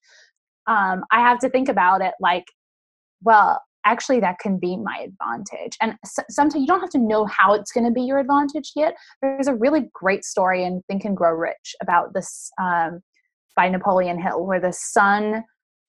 [0.67, 2.45] Um, I have to think about it like,
[3.23, 5.77] well, actually that can be my advantage.
[5.81, 5.95] And
[6.29, 9.49] sometimes you don't have to know how it's going to be your advantage yet there's
[9.49, 13.01] a really great story in think and grow rich about this um,
[13.57, 15.45] by napoleon hill where the son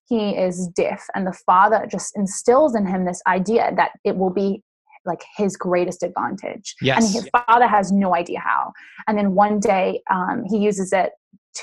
[0.07, 4.31] he is deaf and the father just instills in him this idea that it will
[4.31, 4.63] be
[5.05, 6.75] like his greatest advantage.
[6.81, 7.03] Yes.
[7.03, 8.73] and his father has no idea how.
[9.07, 11.11] And then one day um, he uses it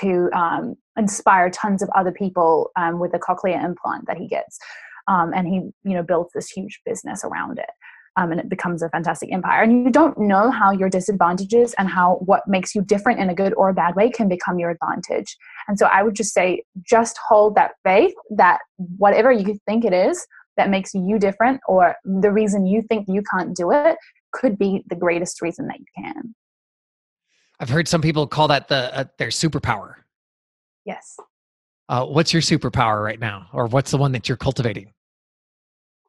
[0.01, 4.59] to um, inspire tons of other people um, with the cochlear implant that he gets
[5.09, 7.71] um, and he you know builds this huge business around it
[8.17, 9.63] um, and it becomes a fantastic empire.
[9.63, 13.35] And you don't know how your disadvantages and how what makes you different in a
[13.35, 15.37] good or a bad way can become your advantage.
[15.69, 19.93] And so i would just say just hold that faith that whatever you think it
[19.93, 23.99] is that makes you different or the reason you think you can't do it
[24.33, 26.35] could be the greatest reason that you can.
[27.61, 29.95] I've heard some people call that the uh, their superpower.
[30.85, 31.17] Yes.
[31.89, 33.49] Uh, what's your superpower right now?
[33.53, 34.93] Or what's the one that you're cultivating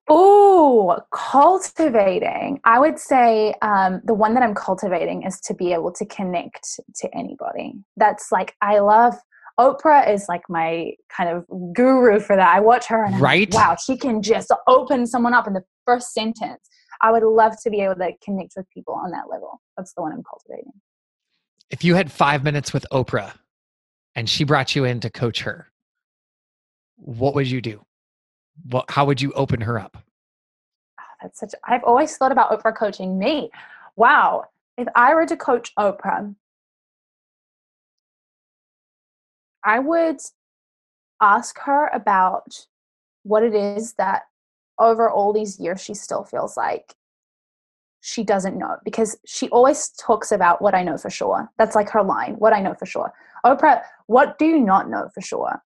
[0.10, 2.62] Oh, cultivating.
[2.64, 6.80] I would say um, the one that I'm cultivating is to be able to connect
[6.96, 7.74] to anybody.
[7.98, 9.16] That's like, I love
[9.60, 12.56] Oprah is like my kind of guru for that.
[12.56, 13.54] I watch her and right?
[13.54, 16.70] Like, wow, she can just open someone up in the first sentence.
[17.02, 19.62] I would love to be able to connect with people on that level.
[19.76, 20.72] That's the one I'm cultivating.
[21.70, 23.34] If you had five minutes with Oprah
[24.16, 25.72] and she brought you in to coach her,
[26.96, 27.84] what would you do?
[28.64, 29.98] What, how would you open her up?
[31.00, 31.54] Oh, that's such.
[31.66, 33.50] I've always thought about Oprah coaching me.
[33.96, 34.46] Wow,
[34.78, 36.36] if I were to coach Oprah,
[39.64, 40.18] I would
[41.22, 42.68] ask her about
[43.24, 44.24] what it is that
[44.80, 46.96] over all these years she still feels like
[48.00, 51.52] she doesn't know because she always talks about what I know for sure.
[51.58, 53.12] That's like her line, what I know for sure.
[53.46, 55.62] Oprah, what do you not know for sure?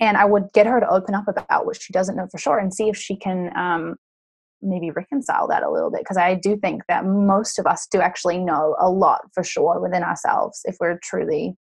[0.00, 2.58] And I would get her to open up about what she doesn't know for sure
[2.58, 3.96] and see if she can um,
[4.62, 8.00] maybe reconcile that a little bit because I do think that most of us do
[8.00, 11.56] actually know a lot for sure within ourselves if we're truly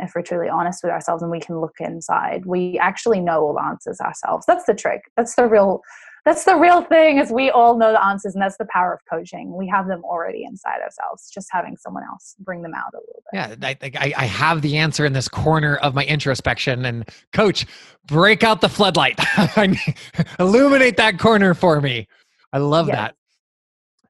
[0.00, 2.44] if we're truly honest with ourselves and we can look inside.
[2.46, 4.44] We actually know all the answers ourselves.
[4.44, 5.02] That's the trick.
[5.16, 5.82] That's the real
[6.24, 9.00] that's the real thing is we all know the answers and that's the power of
[9.10, 9.54] coaching.
[9.54, 13.22] We have them already inside ourselves just having someone else bring them out a little
[13.30, 13.58] bit.
[13.60, 17.66] Yeah i, I have the answer in this corner of my introspection and coach
[18.06, 19.18] break out the floodlight.
[20.38, 22.08] Illuminate that corner for me.
[22.52, 23.12] I love yes.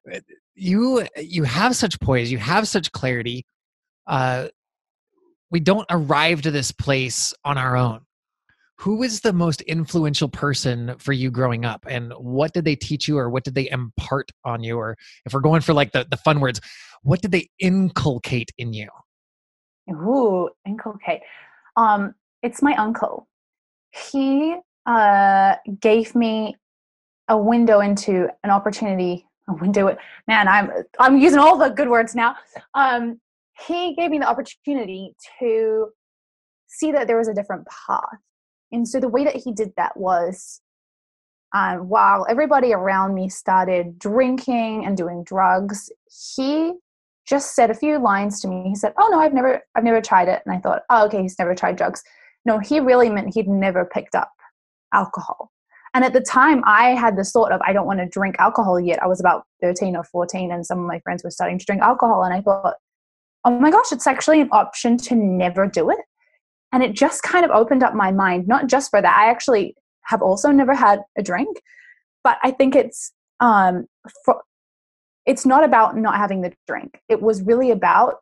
[0.05, 0.23] that.
[0.53, 3.45] You you have such poise you have such clarity.
[4.07, 4.47] Uh
[5.51, 8.04] we don't arrive to this place on our own
[8.77, 11.85] who was the most influential person for you growing up?
[11.89, 14.77] And what did they teach you or what did they impart on you?
[14.77, 16.59] Or if we're going for like the, the fun words
[17.05, 18.89] what did they inculcate in you?
[19.91, 21.21] Ooh inculcate.
[21.77, 23.27] Um it's my uncle.
[23.91, 26.55] He uh gave me
[27.27, 29.95] a window into an opportunity a window
[30.27, 32.35] man i'm i'm using all the good words now.
[32.73, 33.21] Um
[33.67, 35.89] he gave me the opportunity to
[36.67, 38.19] see that there was a different path
[38.75, 40.61] and so the way that he did that was
[41.53, 45.89] um, while everybody around me started drinking and doing drugs,
[46.33, 46.73] he
[47.25, 48.69] just said a few lines to me.
[48.69, 51.21] He said, "Oh no, I've never, I've never tried it." And I thought, "Oh, okay,
[51.21, 52.03] he's never tried drugs."
[52.45, 54.31] No, he really meant he'd never picked up
[54.93, 55.51] alcohol.
[55.93, 58.79] And at the time, I had this thought of, I don't want to drink alcohol
[58.79, 59.01] yet.
[59.01, 61.81] I was about 13 or 14, and some of my friends were starting to drink
[61.81, 62.23] alcohol.
[62.23, 62.75] And I thought,
[63.45, 65.99] oh my gosh, it's actually an option to never do it.
[66.75, 69.17] And it just kind of opened up my mind, not just for that.
[69.17, 71.61] I actually have also never had a drink,
[72.21, 73.85] but I think it's um
[74.25, 74.41] for,
[75.25, 76.99] it's not about not having the drink.
[77.07, 78.15] It was really about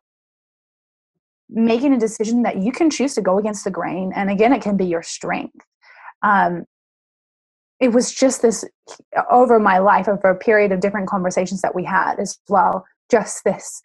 [1.50, 4.62] making a decision that you can choose to go against the grain and again it
[4.62, 5.64] can be your strength
[6.22, 6.64] um,
[7.80, 8.64] it was just this
[9.30, 13.44] over my life over a period of different conversations that we had as well just
[13.44, 13.82] this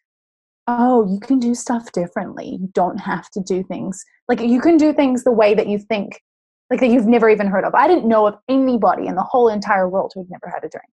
[0.70, 2.58] oh, you can do stuff differently.
[2.62, 5.80] You don't have to do things like you can do things the way that you
[5.80, 6.22] think,
[6.70, 7.74] like that you've never even heard of.
[7.74, 10.94] I didn't know of anybody in the whole entire world who'd never had a drink.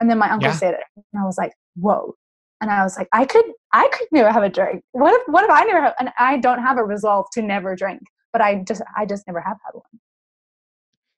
[0.00, 0.56] And then my uncle yeah.
[0.56, 2.14] said it, and I was like, whoa.
[2.60, 4.82] And I was like, I could, I could never have a drink.
[4.92, 5.94] What if, what if I never have?
[5.98, 9.40] And I don't have a resolve to never drink, but I just, I just never
[9.40, 10.00] have had one.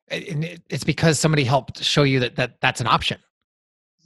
[0.08, 3.18] And it's because somebody helped show you that that that's an option.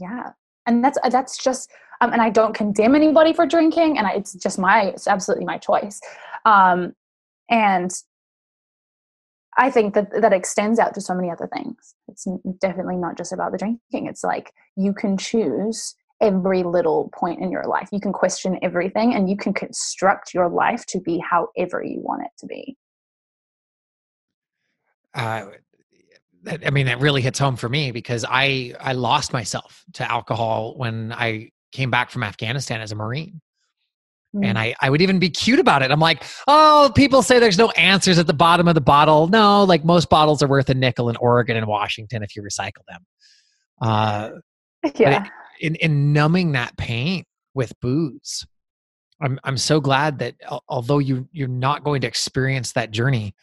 [0.00, 0.30] Yeah,
[0.68, 4.34] and that's that's just um, and I don't condemn anybody for drinking, and I, it's
[4.34, 6.00] just my it's absolutely my choice.
[6.44, 6.94] Um,
[7.50, 7.90] and
[9.56, 11.94] I think that that extends out to so many other things.
[12.06, 12.26] It's
[12.60, 14.06] definitely not just about the drinking.
[14.06, 17.88] It's like you can choose every little point in your life.
[17.90, 22.22] You can question everything, and you can construct your life to be however you want
[22.22, 22.76] it to be.
[25.14, 25.46] Uh,
[26.64, 30.74] I mean, that really hits home for me because I I lost myself to alcohol
[30.76, 33.40] when I came back from Afghanistan as a Marine.
[34.34, 34.44] Mm.
[34.44, 35.90] And I, I would even be cute about it.
[35.90, 39.28] I'm like, oh, people say there's no answers at the bottom of the bottle.
[39.28, 42.84] No, like most bottles are worth a nickel in Oregon and Washington if you recycle
[42.88, 43.06] them.
[43.80, 44.30] Uh,
[44.96, 45.26] yeah.
[45.60, 48.46] in, in numbing that pain with booze,
[49.20, 50.34] I'm, I'm so glad that
[50.68, 53.34] although you, you're not going to experience that journey,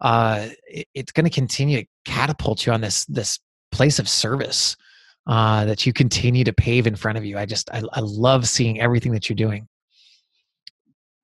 [0.00, 3.38] uh, it, it's going to continue to catapult you on this, this
[3.72, 4.76] place of service
[5.26, 7.38] uh, that you continue to pave in front of you.
[7.38, 9.68] I just, I, I love seeing everything that you're doing.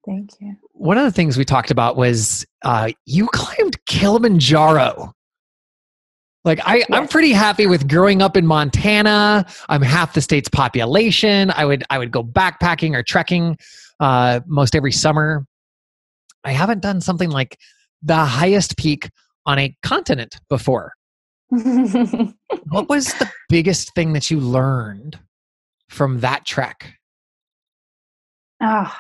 [0.07, 0.57] Thank you.
[0.73, 5.13] One of the things we talked about was uh, you climbed Kilimanjaro.
[6.43, 6.87] Like I, yes.
[6.91, 9.45] I'm pretty happy with growing up in Montana.
[9.69, 11.51] I'm half the state's population.
[11.51, 13.59] I would, I would go backpacking or trekking
[14.01, 15.47] uh, most every summer.
[16.43, 17.59] I haven't done something like
[18.03, 19.11] the highest peak
[19.47, 20.93] on a continent before
[22.69, 25.19] what was the biggest thing that you learned
[25.89, 26.95] from that trek?
[28.63, 28.95] Oh,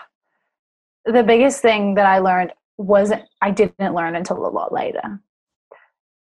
[1.04, 5.20] the biggest thing that I learned was I didn't learn until a lot later.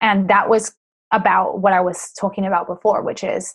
[0.00, 0.74] And that was
[1.12, 3.54] about what I was talking about before, which is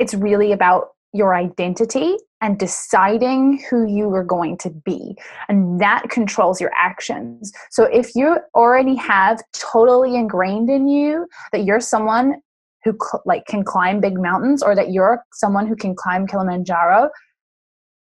[0.00, 5.16] it's really about your identity and deciding who you are going to be.
[5.48, 7.52] And that controls your actions.
[7.70, 12.40] So if you already have totally ingrained in you that you're someone
[12.84, 17.10] who like can climb big mountains or that you're someone who can climb kilimanjaro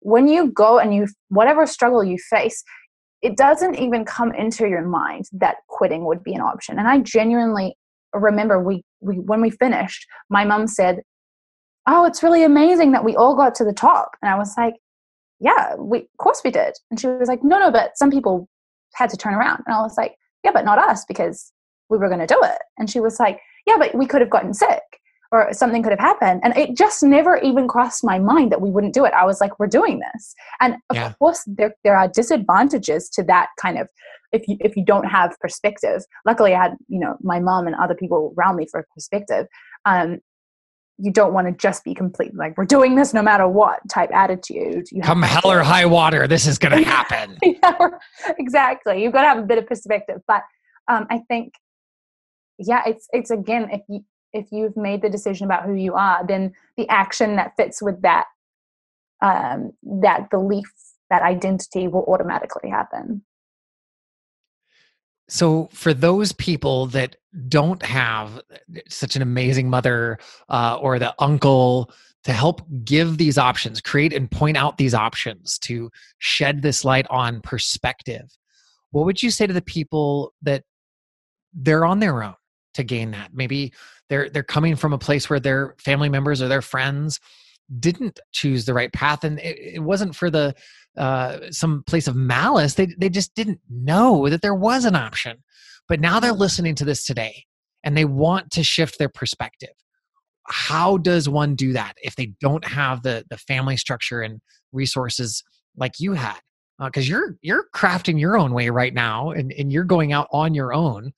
[0.01, 2.63] when you go and you whatever struggle you face
[3.21, 6.79] it doesn't even come into your mind that quitting would be an option.
[6.79, 7.75] And i genuinely
[8.13, 11.01] remember we, we when we finished my mom said
[11.87, 14.15] oh, it's really amazing that we all got to the top.
[14.21, 14.75] And I was like,
[15.39, 16.73] yeah, we, of course we did.
[16.89, 18.47] And she was like, no, no, but some people
[18.93, 19.63] had to turn around.
[19.65, 21.51] And I was like, yeah, but not us because
[21.89, 22.59] we were going to do it.
[22.77, 24.81] And she was like, yeah, but we could have gotten sick
[25.31, 26.41] or something could have happened.
[26.43, 29.13] And it just never even crossed my mind that we wouldn't do it.
[29.13, 30.35] I was like, we're doing this.
[30.59, 31.13] And of yeah.
[31.13, 33.87] course, there, there are disadvantages to that kind of
[34.31, 37.75] if you if you don't have perspective luckily i had you know my mom and
[37.75, 39.45] other people around me for perspective
[39.85, 40.19] um,
[40.97, 44.11] you don't want to just be complete like we're doing this no matter what type
[44.13, 44.85] attitude.
[44.91, 47.37] You come hell or high water this is going to happen.
[47.43, 47.87] yeah,
[48.37, 49.01] exactly.
[49.01, 50.21] You've got to have a bit of perspective.
[50.27, 50.43] But
[50.87, 51.53] um, i think
[52.57, 56.25] yeah it's it's again if you if you've made the decision about who you are
[56.25, 58.25] then the action that fits with that
[59.21, 60.71] um, that belief
[61.09, 63.23] that identity will automatically happen
[65.31, 67.15] so for those people that
[67.47, 68.41] don't have
[68.87, 70.19] such an amazing mother
[70.49, 71.91] uh, or the uncle
[72.23, 77.07] to help give these options create and point out these options to shed this light
[77.09, 78.37] on perspective
[78.91, 80.63] what would you say to the people that
[81.53, 82.35] they're on their own
[82.75, 83.33] to gain that?
[83.33, 83.73] Maybe
[84.09, 87.19] they're they're coming from a place where their family members or their friends
[87.79, 90.53] didn't choose the right path and it, it wasn't for the
[90.97, 92.75] uh, some place of malice.
[92.75, 95.43] They they just didn't know that there was an option.
[95.87, 97.45] But now they're listening to this today
[97.83, 99.73] and they want to shift their perspective.
[100.47, 105.43] How does one do that if they don't have the the family structure and resources
[105.75, 106.39] like you had?
[106.79, 110.27] Because uh, you're you're crafting your own way right now and, and you're going out
[110.31, 111.13] on your own.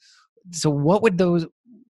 [0.52, 1.46] So what would those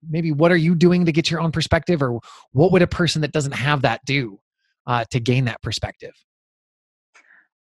[0.08, 2.20] maybe what are you doing to get your own perspective or
[2.52, 4.38] what would a person that doesn't have that do
[4.86, 6.14] uh, to gain that perspective?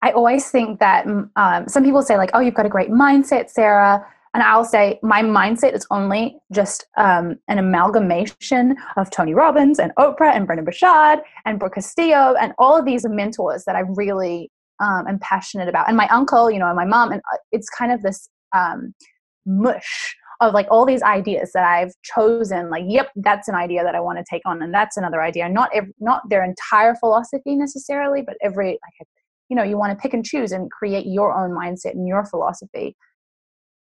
[0.02, 2.90] I always think that mm, um, some people say, like, oh, you've got a great
[2.90, 4.06] mindset, Sarah.
[4.34, 9.92] And I'll say, my mindset is only just um, an amalgamation of Tony Robbins and
[9.96, 14.50] Oprah and Brendon Burchard and Brooke Castillo and all of these mentors that I really
[14.80, 15.88] um, am passionate about.
[15.90, 17.12] And my uncle, you know, and my mom.
[17.12, 18.94] And uh, it's kind of this um,
[19.46, 22.70] mush of like all these ideas that I've chosen.
[22.70, 25.48] Like, yep, that's an idea that I want to take on, and that's another idea.
[25.48, 29.08] Not every, not their entire philosophy necessarily, but every like
[29.52, 32.26] you know you want to pick and choose and create your own mindset and your
[32.26, 32.96] philosophy.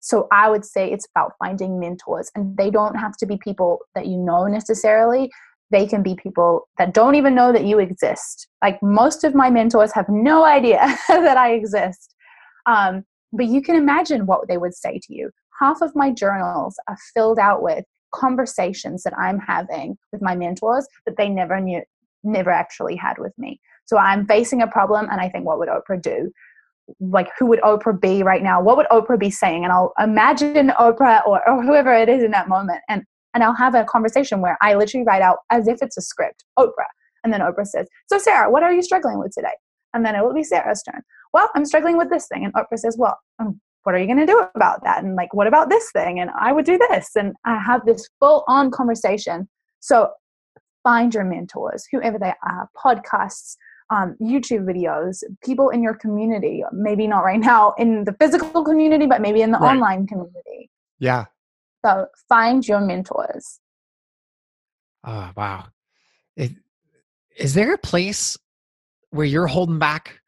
[0.00, 3.80] So i would say it's about finding mentors and they don't have to be people
[3.96, 5.28] that you know necessarily.
[5.72, 8.46] They can be people that don't even know that you exist.
[8.62, 12.14] Like most of my mentors have no idea that i exist.
[12.66, 15.30] Um, but you can imagine what they would say to you.
[15.60, 20.86] Half of my journals are filled out with conversations that i'm having with my mentors
[21.04, 21.82] that they never knew
[22.22, 25.68] never actually had with me so I'm facing a problem, and I think, what would
[25.68, 26.30] Oprah do?
[27.00, 28.60] Like, who would Oprah be right now?
[28.60, 29.64] What would Oprah be saying?
[29.64, 33.02] And I'll imagine Oprah or, or whoever it is in that moment, and
[33.34, 36.44] and I'll have a conversation where I literally write out as if it's a script,
[36.58, 36.90] Oprah,
[37.24, 39.56] and then Oprah says, "So Sarah, what are you struggling with today?"
[39.94, 41.02] And then it will be Sarah's turn.
[41.32, 44.18] Well, I'm struggling with this thing, and Oprah says, "Well, um, what are you going
[44.18, 46.18] to do about that?" And like, what about this thing?
[46.20, 49.48] And I would do this, and I have this full-on conversation.
[49.80, 50.10] So
[50.82, 53.56] find your mentors, whoever they are, podcasts,
[53.90, 59.06] um, YouTube videos, people in your community, maybe not right now in the physical community,
[59.06, 59.72] but maybe in the right.
[59.72, 60.70] online community.
[60.98, 61.26] Yeah.
[61.84, 63.60] So find your mentors.
[65.04, 65.66] Oh, wow.
[66.36, 66.50] Is,
[67.36, 68.36] is there a place
[69.10, 70.20] where you're holding back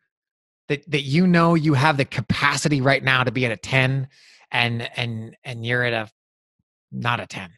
[0.68, 4.08] that, that you know you have the capacity right now to be at a 10
[4.50, 6.10] and and and you're at a
[6.90, 7.50] not a 10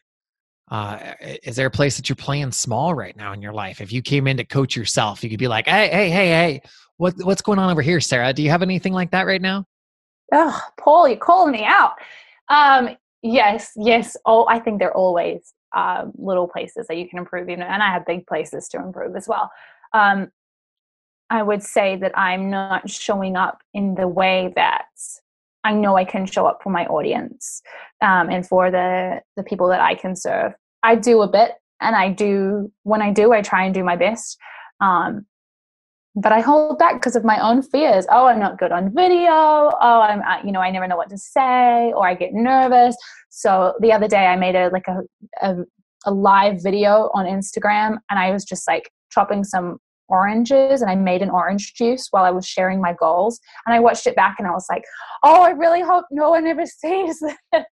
[0.71, 1.13] uh,
[1.43, 3.81] is there a place that you're playing small right now in your life?
[3.81, 6.61] If you came in to coach yourself, you could be like, "Hey, hey, hey, hey,
[6.95, 8.33] what, what's going on over here, Sarah?
[8.33, 9.65] Do you have anything like that right now?"
[10.33, 11.95] Oh, Paul, you're calling me out.
[12.47, 14.15] Um, yes, yes.
[14.25, 17.83] Oh, I think there are always um, little places that you can improve, even, and
[17.83, 19.51] I have big places to improve as well.
[19.93, 20.31] Um,
[21.29, 24.85] I would say that I'm not showing up in the way that
[25.63, 27.61] I know I can show up for my audience
[28.01, 30.53] um, and for the the people that I can serve.
[30.83, 33.95] I do a bit, and I do when I do, I try and do my
[33.95, 34.37] best.
[34.79, 35.25] Um,
[36.15, 38.05] but I hold back because of my own fears.
[38.09, 39.31] Oh, I'm not good on video.
[39.31, 42.95] Oh, I'm you know I never know what to say, or I get nervous.
[43.29, 45.01] So the other day I made a like a,
[45.41, 45.55] a,
[46.05, 49.77] a live video on Instagram, and I was just like chopping some
[50.11, 53.39] oranges and I made an orange juice while I was sharing my goals.
[53.65, 54.83] And I watched it back and I was like,
[55.23, 57.65] oh, I really hope no one ever sees this.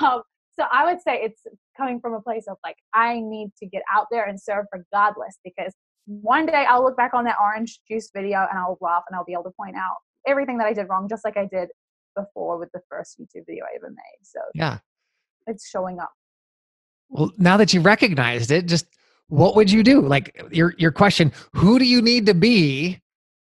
[0.00, 0.22] Um,
[0.58, 1.40] so I would say it's
[1.76, 5.38] coming from a place of like, I need to get out there and serve regardless
[5.44, 5.72] because
[6.06, 9.24] one day I'll look back on that orange juice video and I'll laugh and I'll
[9.24, 9.96] be able to point out
[10.26, 11.68] everything that I did wrong, just like I did
[12.16, 14.22] before with the first YouTube video I ever made.
[14.22, 14.78] So yeah,
[15.46, 16.12] it's showing up.
[17.08, 18.86] Well, now that you recognized it, just
[19.28, 20.00] what would you do?
[20.00, 23.00] Like your your question, who do you need to be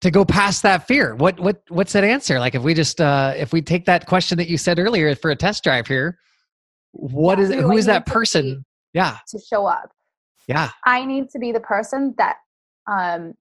[0.01, 1.15] to go past that fear?
[1.15, 2.39] What what what's that answer?
[2.39, 5.31] Like if we just uh if we take that question that you said earlier for
[5.31, 6.19] a test drive here,
[6.95, 8.65] what is who is that person?
[8.93, 9.19] Yeah.
[9.29, 9.91] To show up.
[10.47, 10.71] Yeah.
[10.85, 12.37] I need to be the person that
[12.87, 13.35] um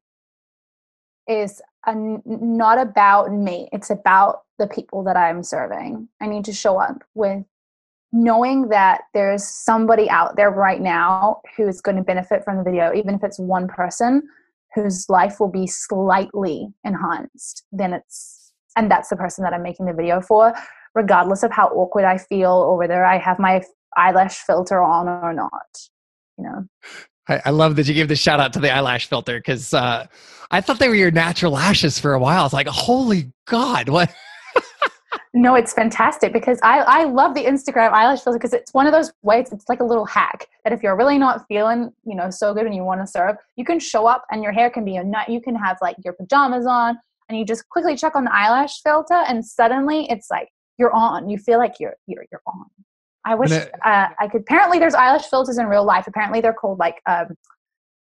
[1.28, 3.70] is a, not about me.
[3.72, 6.08] It's about the people that I'm serving.
[6.22, 7.44] I need to show up with
[8.12, 12.64] knowing that there's somebody out there right now who is going to benefit from the
[12.64, 14.22] video, even if it's one person
[14.76, 19.86] whose life will be slightly enhanced, then it's, and that's the person that I'm making
[19.86, 20.54] the video for,
[20.96, 23.64] regardless of how awkward I feel or whether I have my
[23.96, 25.90] eyelash filter on or not,
[26.38, 26.68] you know.
[27.28, 30.08] I, I love that you gave the shout out to the eyelash filter because uh,
[30.52, 32.46] I thought they were your natural lashes for a while.
[32.46, 34.14] It's like, holy God, what?
[35.34, 38.94] no, it's fantastic because I, I love the Instagram eyelash filter because it's one of
[38.94, 42.30] those ways, it's like a little hack that if you're really not feeling, you know,
[42.30, 44.84] so good and you want to serve, you can show up and your hair can
[44.84, 45.30] be a nut.
[45.30, 46.98] You can have like your pajamas on
[47.30, 51.30] and you just quickly check on the eyelash filter and suddenly it's like you're on.
[51.30, 52.66] You feel like you're, you're, you're on.
[53.26, 54.42] I wish uh, I could.
[54.42, 56.08] Apparently, there's eyelash filters in real life.
[56.08, 57.28] Apparently, they're called like um,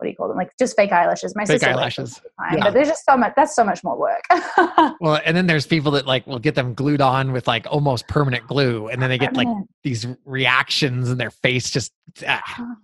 [0.01, 0.39] what do you call them?
[0.39, 1.37] Like just fake eyelashes.
[1.37, 2.23] My fake sister eyelashes.
[2.53, 2.65] yeah.
[2.65, 3.35] But there's just so much.
[3.37, 4.23] That's so much more work.
[5.01, 8.09] well, and then there's people that like will get them glued on with like almost
[8.09, 9.47] permanent glue, and then they get like
[9.83, 11.93] these reactions, and their face just.
[12.27, 12.77] Ah.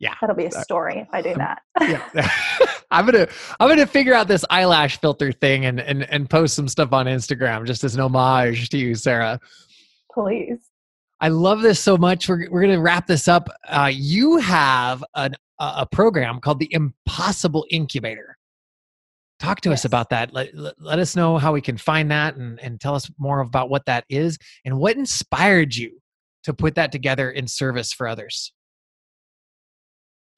[0.00, 1.60] Yeah, that'll be a story if I do that.
[1.80, 2.06] yeah,
[2.90, 3.28] I'm gonna
[3.60, 7.06] I'm gonna figure out this eyelash filter thing and and and post some stuff on
[7.06, 9.38] Instagram just as an homage to you, Sarah.
[10.12, 10.58] Please.
[11.20, 12.28] I love this so much.
[12.28, 13.48] We're, we're going to wrap this up.
[13.66, 18.36] Uh, you have an, a program called the Impossible Incubator.
[19.40, 19.80] Talk to yes.
[19.80, 20.32] us about that.
[20.32, 23.40] Let, let, let, us know how we can find that and, and tell us more
[23.40, 26.00] about what that is and what inspired you
[26.44, 28.52] to put that together in service for others.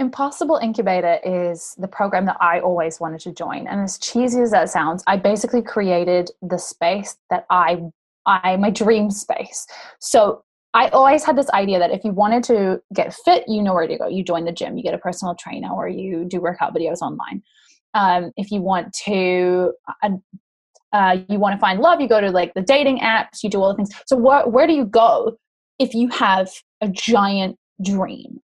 [0.01, 3.69] Impossible Incubator is the program that I always wanted to join.
[3.69, 7.83] And as cheesy as that sounds, I basically created the space that I
[8.25, 9.67] I my dream space.
[9.99, 10.43] So
[10.73, 13.87] I always had this idea that if you wanted to get fit, you know where
[13.87, 14.09] to go.
[14.09, 17.43] You join the gym, you get a personal trainer, or you do workout videos online.
[17.93, 19.73] Um, if you want to,
[20.93, 23.61] uh, you want to find love, you go to like the dating apps, you do
[23.61, 23.91] all the things.
[24.07, 25.37] So where where do you go
[25.79, 28.41] if you have a giant dream?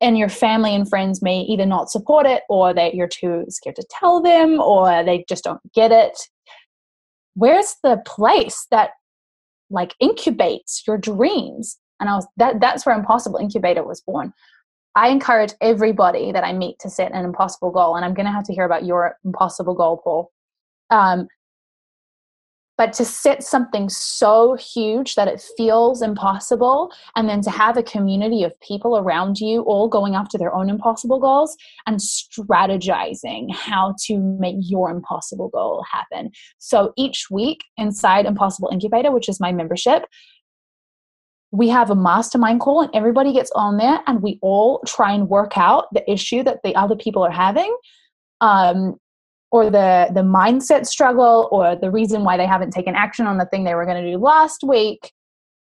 [0.00, 3.76] And your family and friends may either not support it, or that you're too scared
[3.76, 6.18] to tell them, or they just don't get it.
[7.34, 8.90] Where's the place that
[9.70, 11.78] like incubates your dreams?
[12.00, 14.32] And i was that that's where impossible incubator was born.
[14.96, 18.32] I encourage everybody that i meet to set an impossible goal and i'm going to
[18.32, 20.32] have to hear about your impossible goal paul.
[20.90, 21.28] Um,
[22.80, 27.82] but to set something so huge that it feels impossible and then to have a
[27.82, 33.94] community of people around you all going after their own impossible goals and strategizing how
[34.02, 36.30] to make your impossible goal happen.
[36.56, 40.06] So each week inside impossible incubator which is my membership
[41.50, 45.28] we have a mastermind call and everybody gets on there and we all try and
[45.28, 47.76] work out the issue that the other people are having
[48.40, 48.96] um,
[49.52, 53.46] or the the mindset struggle or the reason why they haven't taken action on the
[53.46, 55.12] thing they were going to do last week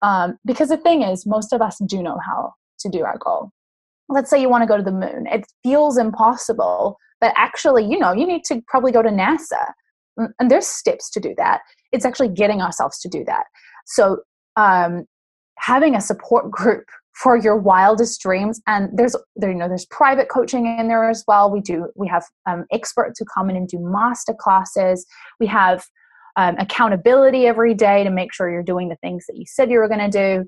[0.02, 3.52] um, because the thing is most of us do know how to do our goal.
[4.08, 5.28] Let's say you want to go to the moon.
[5.32, 9.74] It feels impossible but actually you know you need to probably go to nasa.
[10.40, 11.62] And there's steps to do that.
[11.94, 13.46] It's actually getting ourselves to do that.
[13.86, 14.18] So
[14.58, 15.06] um,
[15.58, 16.86] having a support group
[17.20, 18.62] for your wildest dreams.
[18.66, 21.52] And there's there you know there's private coaching in there as well.
[21.52, 25.06] We do we have um, experts who come in and do master classes.
[25.40, 25.86] We have
[26.38, 29.80] um, accountability every day to make sure you're doing the things that you said you
[29.80, 30.46] were going to do.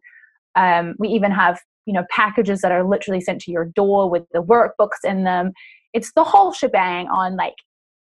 [0.56, 4.24] Um, we even have you know packages that are literally sent to your door with
[4.32, 5.52] the workbooks in them.
[5.94, 7.56] It's the whole shebang on like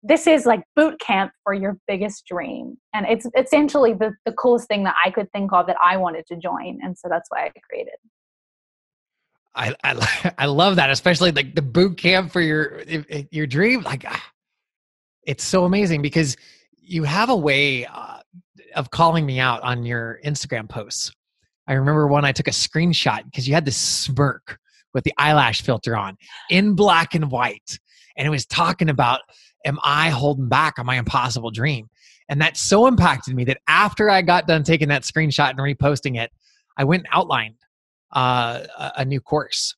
[0.02, 2.78] this is like boot camp for your biggest dream.
[2.94, 6.26] And it's essentially the, the coolest thing that i could think of that i wanted
[6.28, 6.78] to join.
[6.82, 7.94] And so that's why i created
[9.54, 12.82] I, I I love that, especially like the boot camp for your
[13.30, 13.82] your dream.
[13.82, 14.32] Like, ah,
[15.24, 16.36] it's so amazing because
[16.80, 18.20] you have a way uh,
[18.74, 21.12] of calling me out on your Instagram posts.
[21.66, 24.58] I remember when I took a screenshot because you had this smirk
[24.92, 26.16] with the eyelash filter on
[26.50, 27.78] in black and white,
[28.16, 29.20] and it was talking about,
[29.64, 31.88] "Am I holding back on my impossible dream?"
[32.28, 36.16] And that so impacted me that after I got done taking that screenshot and reposting
[36.16, 36.30] it,
[36.76, 37.56] I went and outlined
[38.12, 38.64] uh,
[38.96, 39.74] a new course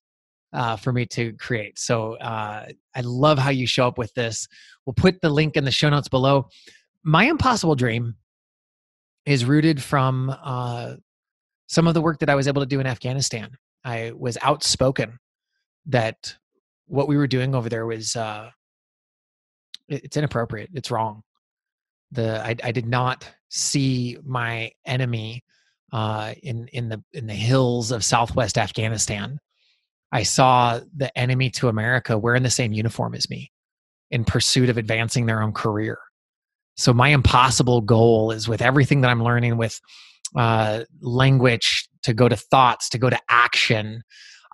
[0.53, 1.79] uh, for me to create.
[1.79, 4.47] So uh, I love how you show up with this.
[4.85, 6.49] We'll put the link in the show notes below.
[7.03, 8.17] My impossible dream
[9.27, 10.95] is rooted from uh,
[11.67, 13.51] some of the work that I was able to do in Afghanistan.
[13.85, 15.19] I was outspoken
[15.87, 16.37] that
[16.87, 18.51] what we were doing over there was uh,
[19.89, 20.71] it's inappropriate.
[20.75, 21.23] It's wrong.
[22.13, 25.43] The I, I did not see my enemy
[25.93, 29.39] uh, in in the in the hills of Southwest Afghanistan.
[30.11, 33.51] I saw the enemy to America wearing the same uniform as me
[34.11, 35.99] in pursuit of advancing their own career.
[36.77, 39.81] So my impossible goal is with everything that I'm learning with
[40.37, 44.03] uh, language to go to thoughts to go to action.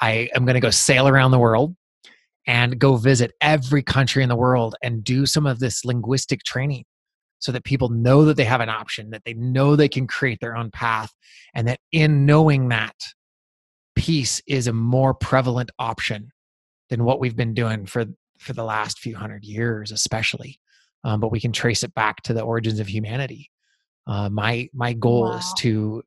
[0.01, 1.75] I am going to go sail around the world
[2.47, 6.85] and go visit every country in the world and do some of this linguistic training
[7.39, 10.41] so that people know that they have an option, that they know they can create
[10.41, 11.13] their own path,
[11.55, 12.95] and that in knowing that,
[13.95, 16.31] peace is a more prevalent option
[16.89, 18.07] than what we've been doing for
[18.39, 20.61] for the last few hundred years, especially.
[21.05, 23.51] Um, but we can trace it back to the origins of humanity.
[24.07, 25.37] Uh, my my goal wow.
[25.37, 26.03] is to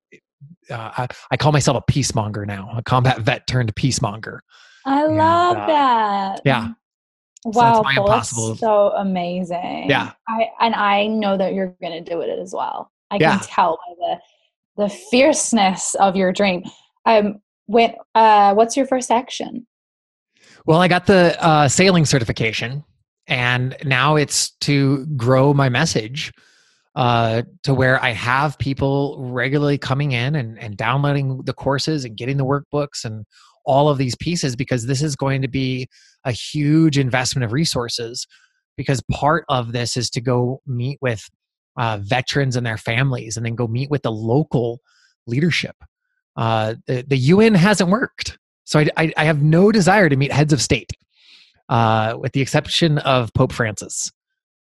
[0.70, 4.40] uh, I, I, call myself a peacemonger now, a combat vet turned peacemonger.
[4.86, 6.42] I and, love uh, that.
[6.46, 6.70] Yeah.
[7.46, 8.56] Wow, so impossible.
[8.56, 9.90] so amazing.
[9.90, 10.12] Yeah.
[10.28, 12.92] I and I know that you're going to do it as well.
[13.10, 13.38] I yeah.
[13.38, 13.96] can tell by
[14.78, 16.64] the the fierceness of your dream.
[17.06, 19.66] Um, when uh, what's your first action?
[20.66, 22.84] Well, I got the uh, sailing certification,
[23.28, 26.32] and now it's to grow my message
[26.96, 32.18] uh, to where I have people regularly coming in and, and downloading the courses and
[32.18, 33.26] getting the workbooks and
[33.66, 35.88] all of these pieces because this is going to be
[36.26, 38.28] a huge investment of resources
[38.78, 41.30] because part of this is to go meet with
[41.78, 44.80] uh, veterans and their families and then go meet with the local
[45.28, 45.76] leadership.
[46.36, 48.38] Uh, the, the un hasn't worked.
[48.64, 50.92] So I, I, I, have no desire to meet heads of state
[51.68, 54.12] uh, with the exception of pope francis.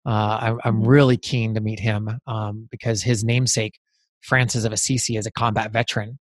[0.06, 0.88] Uh, I, am mm-hmm.
[0.88, 3.78] really keen to meet him um, because his namesake
[4.22, 6.20] francis of assisi is a combat veteran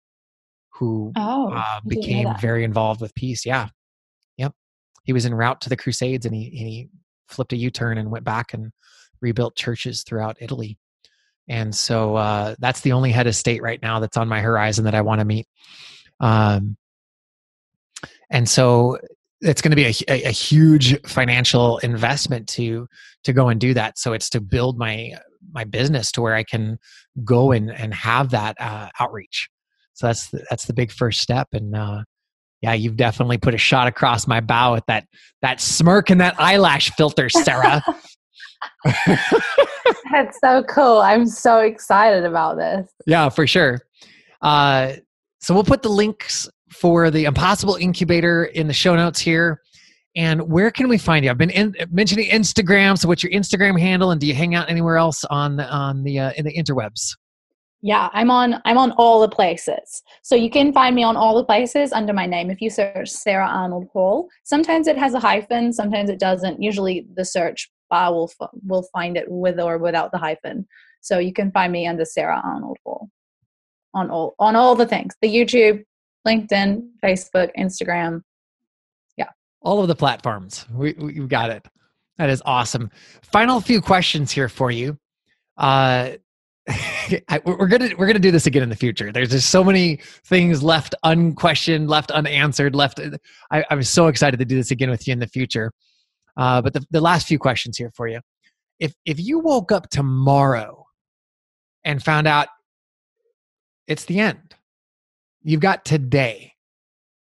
[0.79, 3.47] who oh, uh, became very involved with peace.
[3.47, 3.69] Yeah.
[4.37, 4.53] Yep.
[5.05, 6.89] He was en route to the Crusades and he, he
[7.29, 8.73] flipped a U turn and went back and
[9.21, 10.79] rebuilt churches throughout Italy.
[11.49, 14.85] And so uh, that's the only head of state right now that's on my horizon
[14.85, 15.47] that I want to meet.
[16.21, 16.77] Um,
[18.31, 18.99] and so
[19.41, 22.89] it's going to be a, a, a, huge financial investment to
[23.23, 23.99] to go and do that.
[23.99, 25.13] So it's to build my
[25.53, 26.79] my business to where I can
[27.23, 29.49] go and and have that uh, outreach
[29.97, 32.03] so that's the, that's the big first step and uh,
[32.61, 35.07] yeah you've definitely put a shot across my bow with that
[35.41, 37.83] that smirk and that eyelash filter sarah.
[40.13, 40.99] That's so cool.
[40.99, 42.89] I'm so excited about this.
[43.07, 43.81] Yeah for sure.
[44.43, 44.95] Uh,
[45.41, 49.61] so we'll put the links for the impossible incubator in the show notes here.
[50.15, 51.31] And where can we find you?
[51.31, 52.99] I've been in, mentioning instagram.
[52.99, 56.19] So what's your instagram handle and do you hang out anywhere else on on the
[56.19, 57.15] uh, in the interwebs
[57.83, 60.03] yeah, I'm on I'm on all the places.
[60.23, 63.11] So you can find me on all the places under my name if you search
[63.11, 64.29] Sarah Arnold Hall.
[64.45, 66.63] Sometimes it has a hyphen, sometimes it doesn't.
[66.63, 68.31] Usually the search bar will
[68.67, 70.67] will find it with or without the hyphen.
[71.01, 73.11] So you can find me under Sarah Arnold Hall
[73.95, 75.15] on all on all the things.
[75.21, 75.85] The YouTube,
[76.27, 78.23] LinkedIn, Facebook, Instagram.
[79.17, 79.31] Yeah.
[79.61, 80.67] All of the platforms.
[80.73, 81.67] We we got it.
[82.19, 82.91] That is awesome.
[83.23, 84.99] Final few questions here for you.
[85.57, 86.13] Uh
[87.29, 89.13] I, we're gonna we're gonna do this again in the future.
[89.13, 93.01] There's just so many things left unquestioned, left unanswered, left.
[93.51, 95.73] I, I'm so excited to do this again with you in the future.
[96.37, 98.21] Uh, but the, the last few questions here for you.
[98.79, 100.87] If if you woke up tomorrow
[101.85, 102.49] and found out
[103.87, 104.55] it's the end,
[105.43, 106.53] you've got today.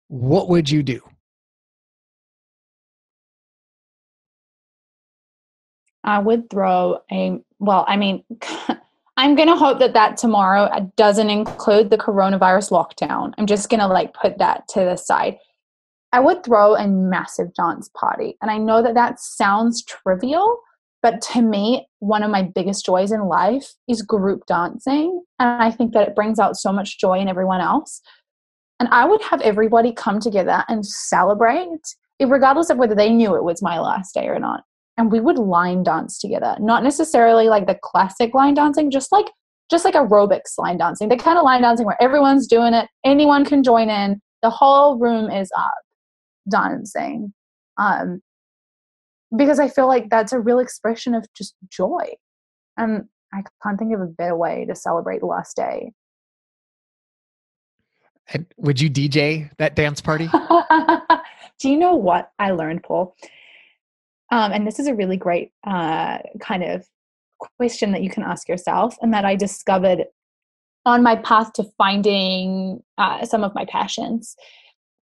[0.09, 1.01] What would you do?
[6.03, 7.85] I would throw a well.
[7.87, 8.25] I mean.
[9.21, 13.35] I'm going to hope that that tomorrow uh, doesn't include the coronavirus lockdown.
[13.37, 15.37] I'm just going to like put that to the side.
[16.11, 18.39] I would throw a massive dance party.
[18.41, 20.61] And I know that that sounds trivial,
[21.03, 25.23] but to me, one of my biggest joys in life is group dancing.
[25.39, 28.01] And I think that it brings out so much joy in everyone else.
[28.81, 33.45] And I would have everybody come together and celebrate, regardless of whether they knew it
[33.45, 34.65] was my last day or not
[34.97, 39.27] and we would line dance together not necessarily like the classic line dancing just like
[39.71, 41.09] just like aerobics line dancing.
[41.09, 44.99] The kind of line dancing where everyone's doing it anyone can join in the whole
[44.99, 45.73] room is up
[46.51, 47.33] dancing.
[47.79, 48.21] Um
[49.37, 52.15] because i feel like that's a real expression of just joy.
[52.77, 55.93] And i can't think of a better way to celebrate the last day.
[58.33, 60.29] And would you dj that dance party?
[61.61, 63.15] Do you know what i learned paul
[64.31, 66.87] um, and this is a really great uh, kind of
[67.39, 70.05] question that you can ask yourself, and that I discovered
[70.87, 74.37] on my path to finding uh, some of my passions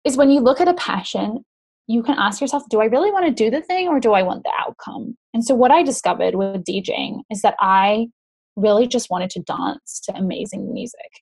[0.05, 1.43] is when you look at a passion,
[1.88, 4.21] you can ask yourself, do I really want to do the thing or do I
[4.21, 5.17] want the outcome?
[5.34, 8.07] And so, what I discovered with DJing is that I
[8.55, 11.21] really just wanted to dance to amazing music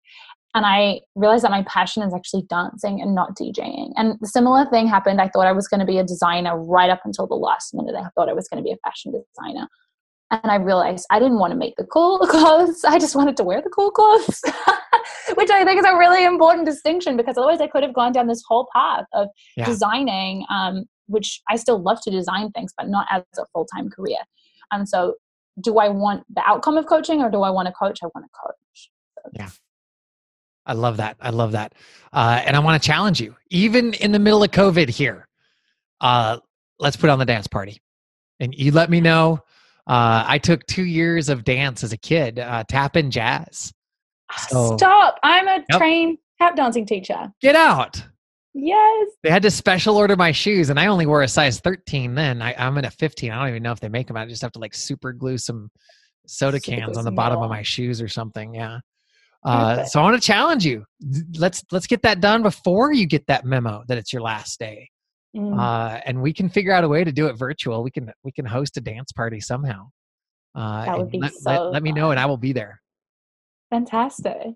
[0.55, 3.91] and I realized that my passion is actually dancing and not DJing.
[3.95, 5.19] And the similar thing happened.
[5.19, 7.95] I thought I was going to be a designer right up until the last minute.
[7.95, 9.67] I thought I was going to be a fashion designer.
[10.29, 12.83] and I realized I didn't want to make the cool clothes.
[12.83, 14.41] I just wanted to wear the cool clothes,
[15.35, 18.27] which I think is a really important distinction because otherwise I could have gone down
[18.27, 19.65] this whole path of yeah.
[19.65, 23.89] designing, um, which I still love to design things, but not as a full time
[23.89, 24.19] career.
[24.71, 25.15] And so,
[25.61, 27.99] do I want the outcome of coaching or do I want to coach?
[28.03, 28.91] I want to coach.
[29.15, 29.29] So.
[29.33, 29.49] Yeah.
[30.65, 31.17] I love that.
[31.19, 31.73] I love that.
[32.11, 35.27] Uh, and I want to challenge you, even in the middle of COVID here.
[35.99, 36.37] Uh,
[36.79, 37.81] let's put on the dance party.
[38.39, 39.39] And you let me know.
[39.87, 43.73] Uh, I took two years of dance as a kid, uh, tap and jazz.
[44.49, 45.19] So, Stop!
[45.23, 45.79] I'm a yep.
[45.79, 47.31] trained tap dancing teacher.
[47.41, 48.03] Get out.
[48.53, 49.09] Yes.
[49.23, 52.41] They had to special order my shoes, and I only wore a size 13 then.
[52.41, 53.31] I, am in a 15.
[53.31, 54.15] I don't even know if they make them.
[54.15, 55.69] I just have to like super glue some
[56.27, 58.53] soda super cans on the bottom of my shoes or something.
[58.55, 58.79] Yeah.
[59.45, 60.85] Uh, so I want to challenge you.
[61.37, 64.89] Let's let's get that done before you get that memo that it's your last day.
[65.35, 65.59] Mm.
[65.59, 67.83] Uh, and we can figure out a way to do it virtual.
[67.83, 69.89] We can we can host a dance party somehow.
[70.55, 71.49] Uh, that would be let, so.
[71.49, 72.79] Let, let, me know, and I will be there.
[73.71, 74.53] Fantastic.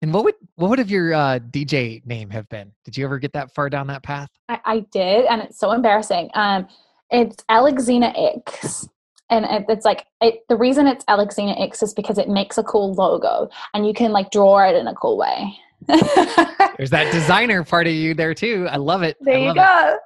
[0.00, 2.70] And what would what would have your uh, DJ name have been?
[2.84, 4.28] Did you ever get that far down that path?
[4.48, 6.30] I, I did, and it's so embarrassing.
[6.34, 6.68] Um,
[7.10, 8.88] it's Alexina X
[9.34, 12.92] and it's like it, the reason it's Alexina X is because it makes a cool
[12.94, 15.56] logo and you can like draw it in a cool way.
[15.88, 18.66] There's that designer part of you there too.
[18.70, 19.16] I love it.
[19.20, 19.94] There you go.
[19.94, 20.00] It.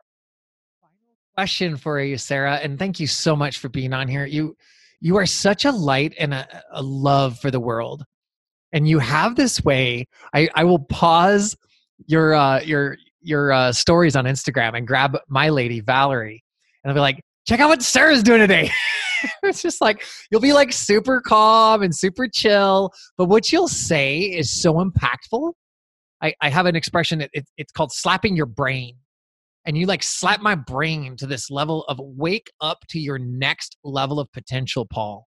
[1.37, 4.27] Question for you, Sarah, and thank you so much for being on here.
[4.27, 4.57] You
[5.01, 8.05] you are such a light and a, a love for the world,
[8.73, 10.09] and you have this way.
[10.35, 11.57] I I will pause
[12.07, 16.43] your uh, your your uh, stories on Instagram and grab my lady Valerie,
[16.83, 18.73] and I'll be like, check out what Sarah's doing today.
[19.43, 24.19] it's just like you'll be like super calm and super chill, but what you'll say
[24.19, 25.53] is so impactful.
[26.21, 28.97] I, I have an expression, it, it, it's called slapping your brain.
[29.67, 33.77] And you like slap my brain to this level of wake up to your next
[33.85, 35.27] level of potential, Paul.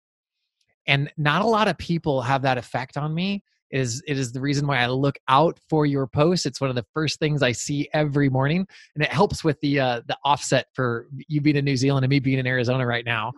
[0.87, 3.45] And not a lot of people have that effect on me.
[3.71, 6.47] It is it is the reason why I look out for your posts.
[6.47, 9.79] It's one of the first things I see every morning, and it helps with the
[9.79, 13.05] uh, the offset for you being in New Zealand and me being in Arizona right
[13.05, 13.33] now.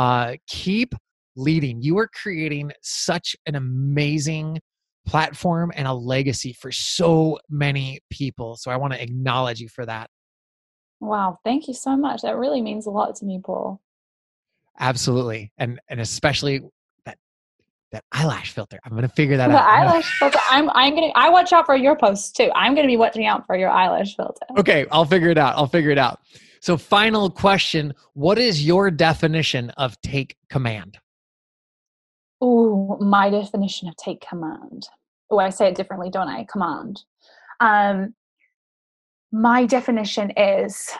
[0.00, 0.94] Uh, keep
[1.36, 1.82] leading.
[1.82, 4.58] You are creating such an amazing
[5.06, 8.56] platform and a legacy for so many people.
[8.56, 10.08] So I want to acknowledge you for that.
[11.00, 12.22] Wow, thank you so much.
[12.22, 13.82] That really means a lot to me, Paul.
[14.78, 15.52] Absolutely.
[15.58, 16.62] And and especially
[17.04, 17.18] that
[17.92, 18.80] that eyelash filter.
[18.84, 19.68] I'm gonna figure that the out.
[19.68, 20.38] eyelash filter.
[20.50, 22.50] I'm I'm gonna I watch out for your posts too.
[22.54, 24.46] I'm gonna be watching out for your eyelash filter.
[24.56, 25.56] Okay, I'll figure it out.
[25.56, 26.20] I'll figure it out.
[26.60, 30.98] So, final question What is your definition of take command?
[32.40, 34.88] Oh, my definition of take command.
[35.30, 36.44] Oh, I say it differently, don't I?
[36.44, 37.02] Command.
[37.60, 38.14] Um,
[39.32, 40.90] my definition is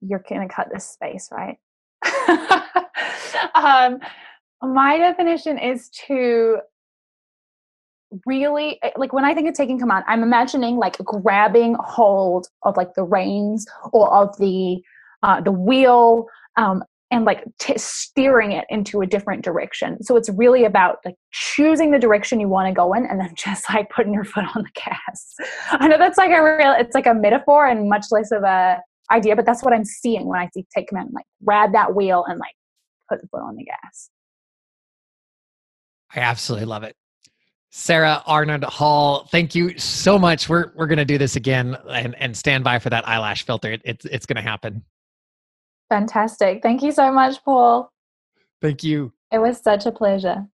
[0.00, 1.58] you're going to cut this space, right?
[3.54, 3.98] um,
[4.62, 6.58] my definition is to
[8.26, 12.76] really eh, like when I think of taking command, I'm imagining like grabbing hold of
[12.76, 14.80] like the reins or of the
[15.22, 20.02] uh, the wheel um, and like t- steering it into a different direction.
[20.02, 23.32] So it's really about like choosing the direction you want to go in and then
[23.36, 25.34] just like putting your foot on the gas.
[25.72, 28.80] I know that's like a real it's like a metaphor and much less of a
[29.10, 31.10] idea, but that's what I'm seeing when I see take command.
[31.12, 32.54] Like grab that wheel and like
[33.08, 34.10] put the foot on the gas.
[36.14, 36.96] I absolutely love it.
[37.70, 40.48] Sarah Arnold Hall, thank you so much.
[40.48, 43.72] We're we're gonna do this again and and stand by for that eyelash filter.
[43.72, 44.82] It, it's it's gonna happen.
[45.88, 46.62] Fantastic.
[46.62, 47.92] Thank you so much, Paul.
[48.60, 49.12] Thank you.
[49.32, 50.46] It was such a pleasure.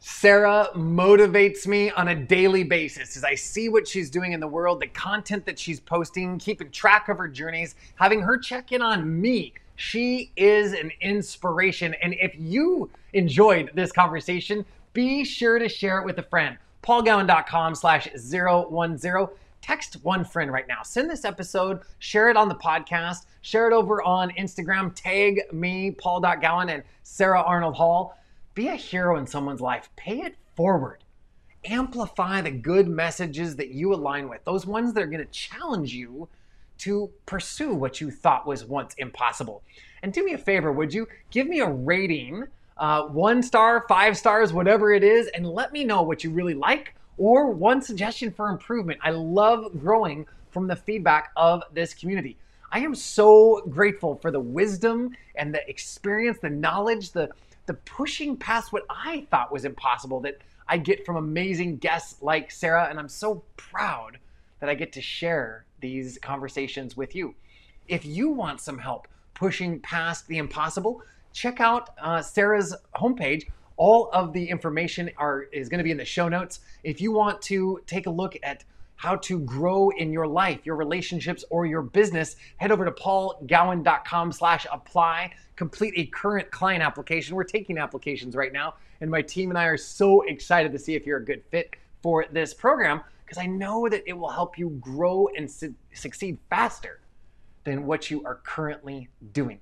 [0.00, 4.46] Sarah motivates me on a daily basis as I see what she's doing in the
[4.46, 8.80] world, the content that she's posting, keeping track of her journeys, having her check in
[8.80, 9.52] on me.
[9.74, 11.94] She is an inspiration.
[12.02, 14.64] And if you enjoyed this conversation,
[14.98, 16.58] be sure to share it with a friend.
[16.82, 19.28] paulgowan.com slash 010.
[19.62, 20.82] Text one friend right now.
[20.82, 25.92] Send this episode, share it on the podcast, share it over on Instagram, tag me,
[25.92, 28.18] paul.gowan and Sarah Arnold Hall.
[28.54, 29.88] Be a hero in someone's life.
[29.94, 31.04] Pay it forward.
[31.64, 35.94] Amplify the good messages that you align with, those ones that are going to challenge
[35.94, 36.28] you
[36.78, 39.62] to pursue what you thought was once impossible.
[40.02, 44.16] And do me a favor, would you give me a rating uh, one star, five
[44.16, 48.30] stars, whatever it is, and let me know what you really like or one suggestion
[48.30, 49.00] for improvement.
[49.02, 52.36] I love growing from the feedback of this community.
[52.70, 57.30] I am so grateful for the wisdom and the experience, the knowledge, the
[57.66, 62.50] the pushing past what I thought was impossible that I get from amazing guests like
[62.50, 64.18] Sarah, and I'm so proud
[64.60, 67.34] that I get to share these conversations with you.
[67.86, 71.02] If you want some help pushing past the impossible,
[71.38, 73.44] check out uh, Sarah's homepage.
[73.76, 76.60] All of the information are is going to be in the show notes.
[76.82, 78.64] If you want to take a look at
[78.96, 84.32] how to grow in your life, your relationships, or your business, head over to paulgowan.com
[84.32, 85.32] slash apply.
[85.54, 87.36] Complete a current client application.
[87.36, 90.96] We're taking applications right now, and my team and I are so excited to see
[90.96, 94.58] if you're a good fit for this program because I know that it will help
[94.58, 97.00] you grow and su- succeed faster
[97.62, 99.60] than what you are currently doing.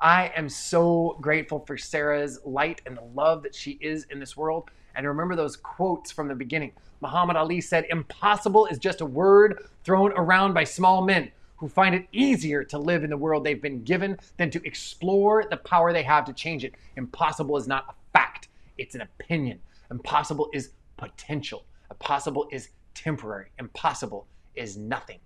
[0.00, 4.36] I am so grateful for Sarah's light and the love that she is in this
[4.36, 4.70] world.
[4.94, 6.72] And remember those quotes from the beginning.
[7.00, 11.94] Muhammad Ali said, Impossible is just a word thrown around by small men who find
[11.94, 15.92] it easier to live in the world they've been given than to explore the power
[15.92, 16.74] they have to change it.
[16.96, 19.60] Impossible is not a fact, it's an opinion.
[19.90, 21.64] Impossible is potential.
[21.90, 23.46] Impossible is temporary.
[23.58, 25.18] Impossible is nothing.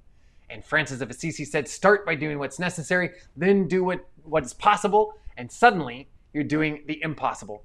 [0.51, 4.55] And Francis of Assisi said, start by doing what's necessary, then do what, what is
[4.55, 7.64] possible, and suddenly you're doing the impossible.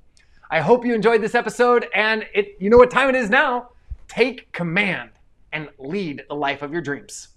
[0.52, 3.70] I hope you enjoyed this episode, and it you know what time it is now.
[4.08, 5.12] Take command
[5.52, 7.30] and lead the life of your dreams.